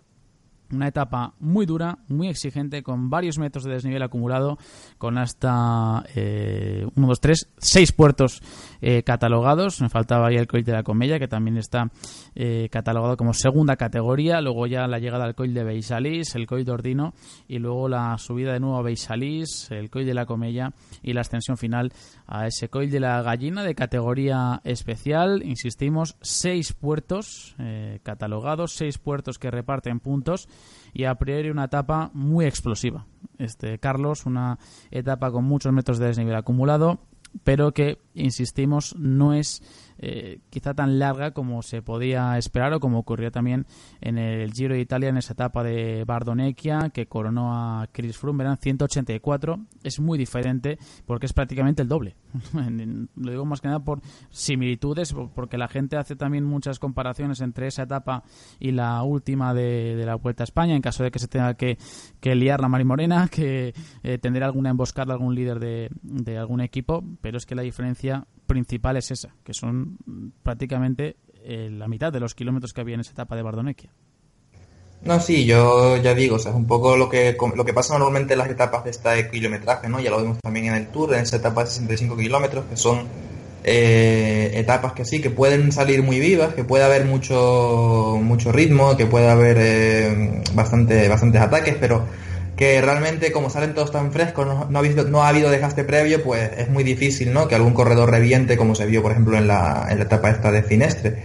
Una 0.71 0.87
etapa 0.87 1.33
muy 1.39 1.65
dura, 1.65 1.97
muy 2.07 2.27
exigente, 2.27 2.83
con 2.83 3.09
varios 3.09 3.39
metros 3.39 3.63
de 3.63 3.71
desnivel 3.71 4.03
acumulado, 4.03 4.57
con 4.97 5.17
hasta 5.17 6.03
eh, 6.13 6.85
1, 6.95 7.07
2, 7.07 7.19
3, 7.19 7.49
6 7.57 7.91
puertos 7.91 8.41
eh, 8.81 9.01
catalogados. 9.03 9.81
Me 9.81 9.89
faltaba 9.89 10.27
ahí 10.27 10.35
el 10.35 10.47
Coil 10.47 10.63
de 10.63 10.73
la 10.73 10.83
Comella, 10.83 11.17
que 11.17 11.27
también 11.27 11.57
está 11.57 11.89
eh, 12.35 12.69
catalogado 12.71 13.17
como 13.17 13.33
segunda 13.33 13.77
categoría. 13.77 14.41
Luego 14.41 14.67
ya 14.67 14.87
la 14.87 14.99
llegada 14.99 15.25
al 15.25 15.35
Coil 15.35 15.53
de 15.53 15.63
Beisalís, 15.63 16.35
el 16.35 16.45
Coil 16.45 16.65
de 16.65 16.71
Ordino, 16.71 17.13
y 17.47 17.57
luego 17.57 17.89
la 17.89 18.17
subida 18.19 18.53
de 18.53 18.59
nuevo 18.59 18.77
a 18.77 18.83
Beisalís, 18.83 19.71
el 19.71 19.89
Coil 19.89 20.05
de 20.05 20.13
la 20.13 20.25
Comella 20.25 20.71
y 21.01 21.13
la 21.13 21.21
extensión 21.21 21.57
final 21.57 21.91
a 22.27 22.45
ese 22.45 22.69
Coil 22.69 22.91
de 22.91 22.99
la 22.99 23.21
Gallina 23.23 23.63
de 23.63 23.73
categoría 23.73 24.61
especial. 24.63 25.41
Insistimos, 25.43 26.15
6 26.21 26.73
puertos 26.73 27.55
eh, 27.57 27.99
catalogados, 28.03 28.73
6 28.73 28.99
puertos 28.99 29.39
que 29.39 29.49
reparten 29.49 29.99
puntos 29.99 30.47
y 30.93 31.05
a 31.05 31.15
priori 31.15 31.49
una 31.49 31.65
etapa 31.65 32.11
muy 32.13 32.45
explosiva. 32.45 33.05
Este 33.37 33.79
Carlos, 33.79 34.25
una 34.25 34.59
etapa 34.91 35.31
con 35.31 35.45
muchos 35.45 35.73
metros 35.73 35.99
de 35.99 36.07
desnivel 36.07 36.35
acumulado, 36.35 36.99
pero 37.43 37.73
que, 37.73 37.99
insistimos, 38.13 38.95
no 38.95 39.33
es 39.33 39.61
eh, 39.99 40.39
quizá 40.49 40.73
tan 40.73 40.97
larga 40.97 41.31
como 41.31 41.61
se 41.61 41.81
podía 41.81 42.37
esperar 42.37 42.73
o 42.73 42.79
como 42.79 42.99
ocurrió 42.99 43.31
también 43.31 43.65
en 44.01 44.17
el 44.17 44.53
Giro 44.53 44.73
de 44.73 44.81
Italia 44.81 45.09
en 45.09 45.17
esa 45.17 45.33
etapa 45.33 45.63
de 45.63 46.05
Bardonecchia 46.05 46.89
que 46.93 47.07
coronó 47.07 47.53
a 47.53 47.87
Chris 47.91 48.17
Froome, 48.17 48.43
eran 48.43 48.57
184. 48.57 49.59
Es 49.83 49.99
muy 49.99 50.17
diferente 50.17 50.77
porque 51.05 51.25
es 51.25 51.33
prácticamente 51.33 51.81
el 51.81 51.87
doble. 51.87 52.15
Lo 53.15 53.31
digo 53.31 53.45
más 53.45 53.61
que 53.61 53.67
nada 53.67 53.83
por 53.83 54.01
similitudes, 54.29 55.13
porque 55.35 55.57
la 55.57 55.67
gente 55.67 55.97
hace 55.97 56.15
también 56.15 56.45
muchas 56.45 56.79
comparaciones 56.79 57.41
entre 57.41 57.67
esa 57.67 57.83
etapa 57.83 58.23
y 58.59 58.71
la 58.71 59.03
última 59.03 59.53
de, 59.53 60.01
la 60.05 60.15
Vuelta 60.15 60.43
a 60.43 60.45
España, 60.45 60.75
en 60.75 60.81
caso 60.81 61.03
de 61.03 61.11
que 61.11 61.19
se 61.19 61.27
tenga 61.27 61.55
que, 61.55 61.77
que 62.19 62.35
liar 62.35 62.61
la 62.61 62.69
Mari 62.69 62.85
Morena, 62.85 63.27
que 63.27 63.73
eh, 64.03 64.17
tendrá 64.17 64.45
alguna 64.45 64.69
emboscada 64.69 65.13
algún 65.13 65.35
líder 65.35 65.59
de, 65.59 65.89
de 66.01 66.37
algún 66.37 66.61
equipo, 66.61 67.03
pero 67.21 67.37
es 67.37 67.45
que 67.45 67.55
la 67.55 67.61
diferencia 67.61 68.27
principal 68.49 68.97
es 68.97 69.11
esa, 69.11 69.29
que 69.45 69.53
son 69.53 69.97
prácticamente 70.43 71.15
eh, 71.45 71.69
la 71.71 71.87
mitad 71.87 72.11
de 72.11 72.19
los 72.19 72.35
kilómetros 72.35 72.73
que 72.73 72.81
había 72.81 72.95
en 72.95 73.01
esa 73.01 73.11
etapa 73.11 73.37
de 73.37 73.43
Bardonecchia. 73.43 73.91
No, 75.03 75.17
sí, 75.21 75.45
yo 75.45 75.95
ya 75.97 76.13
digo, 76.13 76.35
o 76.35 76.39
sea, 76.39 76.51
es 76.51 76.57
un 76.57 76.67
poco 76.67 76.97
lo 76.97 77.07
que, 77.07 77.37
lo 77.55 77.63
que 77.63 77.73
pasa 77.73 77.93
normalmente 77.93 78.33
en 78.33 78.39
las 78.39 78.49
etapas 78.49 78.83
de 78.83 78.89
este 78.89 79.29
kilometraje, 79.29 79.87
¿no? 79.87 80.01
Ya 80.01 80.09
lo 80.09 80.21
vimos 80.21 80.39
también 80.41 80.65
en 80.65 80.73
el 80.73 80.87
Tour, 80.87 81.13
en 81.13 81.21
esa 81.21 81.37
etapa 81.37 81.63
de 81.63 81.69
65 81.69 82.17
kilómetros, 82.17 82.65
que 82.65 82.75
son 82.75 83.07
eh, 83.63 84.51
etapas 84.55 84.91
que 84.91 85.05
sí, 85.05 85.21
que 85.21 85.29
pueden 85.29 85.71
salir 85.71 86.03
muy 86.03 86.19
vivas, 86.19 86.53
que 86.53 86.65
puede 86.65 86.83
haber 86.83 87.05
mucho, 87.05 88.19
mucho 88.21 88.51
ritmo, 88.51 88.97
que 88.97 89.05
puede 89.05 89.29
haber 89.29 89.57
eh, 89.59 90.43
bastante, 90.53 91.07
bastantes 91.07 91.39
ataques, 91.39 91.77
pero 91.79 92.05
que 92.59 92.81
realmente 92.81 93.31
como 93.31 93.49
salen 93.49 93.73
todos 93.73 93.89
tan 93.89 94.11
frescos, 94.11 94.45
no, 94.69 94.77
ha, 95.23 95.27
habido, 95.29 95.49
desgaste 95.49 95.85
previo, 95.85 96.21
pues 96.21 96.51
es 96.57 96.67
muy 96.67 96.83
difícil, 96.83 97.31
¿no? 97.31 97.47
Que 97.47 97.55
algún 97.55 97.73
corredor 97.73 98.11
reviente, 98.11 98.57
como 98.57 98.75
se 98.75 98.85
vio, 98.85 99.01
por 99.01 99.13
ejemplo, 99.13 99.37
en 99.37 99.47
la, 99.47 99.87
en 99.89 99.97
la 99.97 100.03
etapa 100.03 100.29
esta 100.29 100.51
de 100.51 100.61
Finestre. 100.61 101.23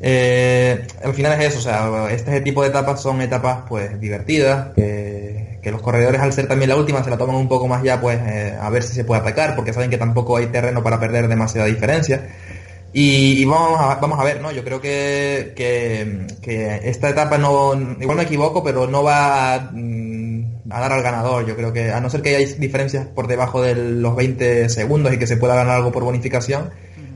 Eh, 0.00 0.86
al 1.02 1.12
final 1.12 1.40
es 1.40 1.48
eso, 1.48 1.58
o 1.58 1.62
sea, 1.62 2.12
este 2.12 2.40
tipo 2.40 2.62
de 2.62 2.68
etapas 2.68 3.02
son 3.02 3.20
etapas 3.20 3.64
pues 3.68 3.98
divertidas, 3.98 4.74
que, 4.76 5.58
los 5.64 5.82
corredores 5.82 6.20
al 6.20 6.32
ser 6.32 6.46
también 6.46 6.68
la 6.68 6.76
última 6.76 7.02
se 7.02 7.10
la 7.10 7.18
toman 7.18 7.34
un 7.34 7.48
poco 7.48 7.66
más 7.66 7.82
ya 7.82 8.00
pues 8.00 8.20
eh, 8.24 8.56
a 8.56 8.70
ver 8.70 8.84
si 8.84 8.94
se 8.94 9.02
puede 9.02 9.22
atacar, 9.22 9.56
porque 9.56 9.72
saben 9.72 9.90
que 9.90 9.98
tampoco 9.98 10.36
hay 10.36 10.46
terreno 10.46 10.84
para 10.84 11.00
perder 11.00 11.26
demasiada 11.26 11.66
diferencia. 11.66 12.28
Y, 12.92 13.44
vamos, 13.44 13.80
a, 13.80 13.96
vamos 13.96 14.20
a 14.20 14.24
ver, 14.24 14.40
¿no? 14.40 14.52
Yo 14.52 14.62
creo 14.62 14.80
que, 14.80 15.52
que, 15.56 16.28
que, 16.40 16.88
esta 16.88 17.10
etapa 17.10 17.36
no, 17.36 17.74
igual 18.00 18.16
me 18.16 18.22
equivoco, 18.22 18.62
pero 18.62 18.86
no 18.86 19.02
va 19.02 19.72
a, 20.70 20.80
dar 20.80 20.92
al 20.92 21.02
ganador. 21.02 21.46
Yo 21.46 21.56
creo 21.56 21.72
que, 21.72 21.90
a 21.90 22.00
no 22.00 22.10
ser 22.10 22.22
que 22.22 22.36
haya 22.36 22.54
diferencias 22.56 23.06
por 23.06 23.26
debajo 23.26 23.62
de 23.62 23.74
los 23.74 24.16
20 24.16 24.68
segundos 24.68 25.12
y 25.12 25.18
que 25.18 25.26
se 25.26 25.36
pueda 25.36 25.54
ganar 25.54 25.76
algo 25.76 25.92
por 25.92 26.04
bonificación, 26.04 26.70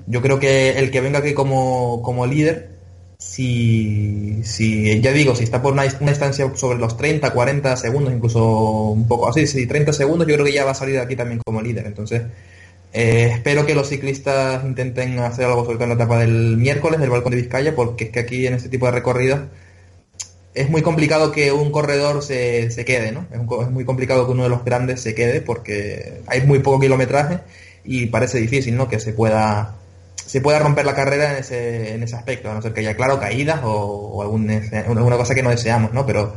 yo 0.07 0.23
creo 0.23 0.39
que 0.39 0.79
el 0.79 0.91
que 0.91 1.01
venga 1.01 1.21
aquí 1.21 1.35
como, 1.35 2.03
como 2.03 2.27
líder, 2.27 2.71
si, 3.19 4.41
si, 4.45 5.01
ya 5.01 5.13
digo, 5.13 5.35
si 5.35 5.45
está 5.45 5.61
por 5.61 5.73
una, 5.73 5.85
una 6.01 6.11
distancia 6.11 6.51
sobre 6.55 6.79
los 6.79 6.97
30, 6.97 7.31
40 7.31 7.77
segundos, 7.77 8.13
incluso 8.13 8.91
un 8.91 9.07
poco 9.07 9.29
así, 9.29 9.47
si 9.47 9.67
30 9.67 9.93
segundos, 9.93 10.27
yo 10.27 10.35
creo 10.35 10.47
que 10.47 10.53
ya 10.53 10.65
va 10.65 10.71
a 10.71 10.75
salir 10.75 10.95
de 10.95 11.03
aquí 11.03 11.17
también 11.17 11.41
como 11.45 11.61
líder. 11.61 11.87
Entonces, 11.87 12.23
eh, 12.93 13.31
espero 13.35 13.67
que 13.67 13.75
los 13.75 13.89
ciclistas 13.89 14.65
intenten 14.65 15.19
hacer 15.21 15.45
algo, 15.45 15.65
sobre 15.65 15.77
todo 15.77 15.85
en 15.85 15.91
la 15.91 15.95
etapa 15.97 16.19
del 16.19 16.57
miércoles 16.57 16.99
del 16.99 17.11
Balcón 17.11 17.31
de 17.33 17.37
Vizcaya, 17.43 17.75
porque 17.77 18.05
es 18.05 18.11
que 18.11 18.21
aquí 18.21 18.47
en 18.47 18.55
este 18.55 18.69
tipo 18.69 18.87
de 18.87 18.93
recorridos 18.93 19.41
es 20.55 20.69
muy 20.69 20.83
complicado 20.83 21.33
que 21.33 21.53
un 21.53 21.71
corredor 21.71 22.23
se, 22.23 22.71
se 22.71 22.85
quede, 22.85 23.13
¿no? 23.13 23.27
Es, 23.31 23.39
un, 23.39 23.63
es, 23.63 23.71
muy 23.71 23.85
complicado 23.85 24.27
que 24.27 24.33
uno 24.33 24.45
de 24.45 24.49
los 24.49 24.65
grandes 24.65 25.01
se 25.01 25.15
quede 25.15 25.41
porque 25.41 26.23
hay 26.27 26.43
muy 26.43 26.59
poco 26.61 26.81
kilometraje 26.81 27.39
y 27.85 28.07
parece 28.07 28.39
difícil, 28.39 28.77
¿no? 28.77 28.89
Que 28.89 29.01
se 29.01 29.13
pueda 29.13 29.77
se 30.17 30.41
pueda 30.41 30.61
romper 30.61 30.87
la 30.87 30.95
carrera 30.95 31.33
en 31.33 31.39
ese, 31.39 31.95
en 31.95 32.03
ese 32.05 32.15
aspecto, 32.15 32.51
a 32.51 32.55
no 32.55 32.63
ser 32.63 32.73
que 32.73 32.81
haya, 32.81 32.95
claro, 32.95 33.19
caídas 33.19 33.63
o, 33.65 33.73
o 33.73 34.23
algún, 34.23 34.49
alguna 34.51 35.17
cosa 35.17 35.35
que 35.35 35.43
no 35.43 35.51
deseamos, 35.51 35.93
¿no? 35.93 36.07
Pero 36.07 36.35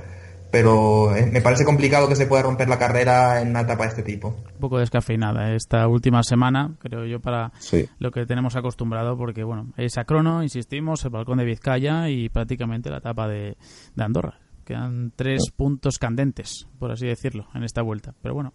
pero 0.53 1.09
me 1.31 1.41
parece 1.41 1.65
complicado 1.65 2.07
que 2.07 2.15
se 2.15 2.27
pueda 2.27 2.43
romper 2.43 2.69
la 2.69 2.77
carrera 2.77 3.41
en 3.41 3.49
una 3.49 3.61
etapa 3.61 3.85
de 3.85 3.89
este 3.89 4.03
tipo. 4.03 4.27
Un 4.27 4.59
poco 4.59 4.77
descafeinada 4.77 5.55
esta 5.55 5.87
última 5.87 6.21
semana, 6.21 6.75
creo 6.77 7.07
yo, 7.07 7.19
para 7.19 7.51
sí. 7.57 7.89
lo 7.97 8.11
que 8.11 8.27
tenemos 8.27 8.55
acostumbrado, 8.55 9.17
porque 9.17 9.43
bueno, 9.43 9.73
es 9.77 9.97
a 9.97 10.03
crono, 10.03 10.43
insistimos, 10.43 11.03
el 11.05 11.09
balcón 11.09 11.39
de 11.39 11.45
Vizcaya 11.45 12.07
y 12.07 12.29
prácticamente 12.29 12.91
la 12.91 12.97
etapa 12.97 13.27
de, 13.27 13.57
de 13.95 14.03
Andorra. 14.03 14.37
Quedan 14.63 15.11
tres 15.15 15.41
sí. 15.43 15.51
puntos 15.57 15.97
candentes, 15.97 16.67
por 16.77 16.91
así 16.91 17.07
decirlo, 17.07 17.47
en 17.55 17.63
esta 17.63 17.81
vuelta. 17.81 18.13
Pero 18.21 18.35
bueno, 18.35 18.53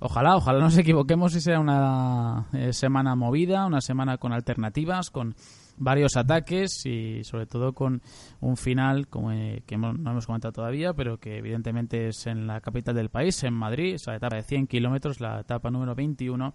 ojalá, 0.00 0.34
ojalá 0.34 0.58
nos 0.58 0.76
equivoquemos 0.76 1.36
y 1.36 1.40
sea 1.40 1.60
una 1.60 2.48
eh, 2.52 2.72
semana 2.72 3.14
movida, 3.14 3.64
una 3.64 3.80
semana 3.80 4.18
con 4.18 4.32
alternativas, 4.32 5.10
con 5.10 5.36
varios 5.82 6.16
ataques 6.16 6.86
y 6.86 7.24
sobre 7.24 7.46
todo 7.46 7.72
con 7.72 8.02
un 8.40 8.56
final 8.56 9.08
como 9.08 9.32
eh, 9.32 9.62
que 9.66 9.74
hemos, 9.74 9.98
no 9.98 10.12
hemos 10.12 10.26
comentado 10.26 10.52
todavía, 10.52 10.94
pero 10.94 11.18
que 11.18 11.38
evidentemente 11.38 12.08
es 12.08 12.26
en 12.26 12.46
la 12.46 12.60
capital 12.60 12.94
del 12.94 13.08
país, 13.08 13.42
en 13.42 13.54
Madrid, 13.54 13.94
esa 13.94 14.14
etapa 14.14 14.36
de 14.36 14.42
100 14.42 14.66
kilómetros, 14.66 15.20
la 15.20 15.40
etapa 15.40 15.70
número 15.70 15.94
21, 15.94 16.54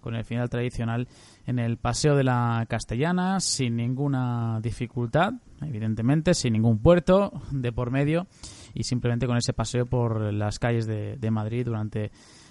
con 0.00 0.14
el 0.14 0.24
final 0.24 0.48
tradicional 0.48 1.08
en 1.46 1.58
el 1.58 1.76
Paseo 1.76 2.16
de 2.16 2.24
la 2.24 2.64
Castellana, 2.68 3.40
sin 3.40 3.76
ninguna 3.76 4.60
dificultad, 4.62 5.34
evidentemente, 5.60 6.34
sin 6.34 6.52
ningún 6.52 6.78
puerto 6.78 7.32
de 7.50 7.72
por 7.72 7.90
medio 7.90 8.26
y 8.74 8.84
simplemente 8.84 9.26
con 9.26 9.36
ese 9.36 9.52
paseo 9.52 9.86
por 9.86 10.32
las 10.32 10.58
calles 10.58 10.86
de, 10.86 11.16
de 11.16 11.30
Madrid 11.30 11.64
durante 11.64 12.10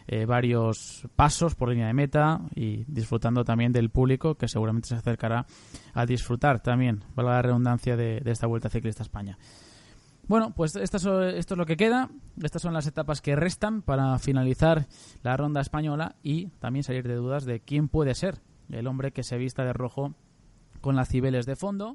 eh, 0.09 0.25
varios 0.25 1.05
pasos 1.17 1.55
por 1.55 1.67
línea 1.67 1.87
de 1.87 1.93
meta 1.93 2.39
y 2.55 2.85
disfrutando 2.87 3.43
también 3.43 3.73
del 3.73 3.89
público 3.89 4.35
que 4.35 4.47
seguramente 4.47 4.87
se 4.87 4.95
acercará 4.95 5.45
a 5.93 6.05
disfrutar 6.05 6.61
también, 6.61 7.03
valga 7.13 7.33
la 7.33 7.41
redundancia, 7.41 7.97
de, 7.97 8.21
esta 8.25 8.47
Vuelta 8.47 8.69
Ciclista 8.69 9.03
a 9.03 9.05
España. 9.05 9.37
Bueno, 10.27 10.53
pues 10.53 10.75
esto 10.75 11.23
es 11.23 11.49
lo 11.51 11.65
que 11.65 11.77
queda. 11.77 12.09
Estas 12.41 12.61
son 12.61 12.73
las 12.73 12.85
etapas 12.85 13.21
que 13.21 13.35
restan 13.35 13.81
para 13.81 14.19
finalizar 14.19 14.87
la 15.23 15.37
ronda 15.37 15.61
española 15.61 16.15
y 16.21 16.47
también 16.59 16.83
salir 16.83 17.07
de 17.07 17.15
dudas 17.15 17.45
de 17.45 17.61
quién 17.61 17.87
puede 17.87 18.13
ser 18.13 18.39
el 18.69 18.87
hombre 18.87 19.11
que 19.11 19.23
se 19.23 19.37
vista 19.37 19.63
de 19.63 19.71
rojo 19.73 20.13
con 20.81 20.95
las 20.95 21.07
cibeles 21.07 21.45
de 21.45 21.55
fondo. 21.55 21.93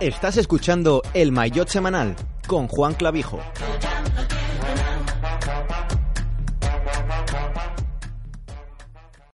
Estás 0.00 0.36
escuchando 0.36 1.02
el 1.14 1.32
Maillot 1.32 1.68
Semanal 1.68 2.14
con 2.46 2.68
Juan 2.68 2.94
Clavijo. 2.94 3.40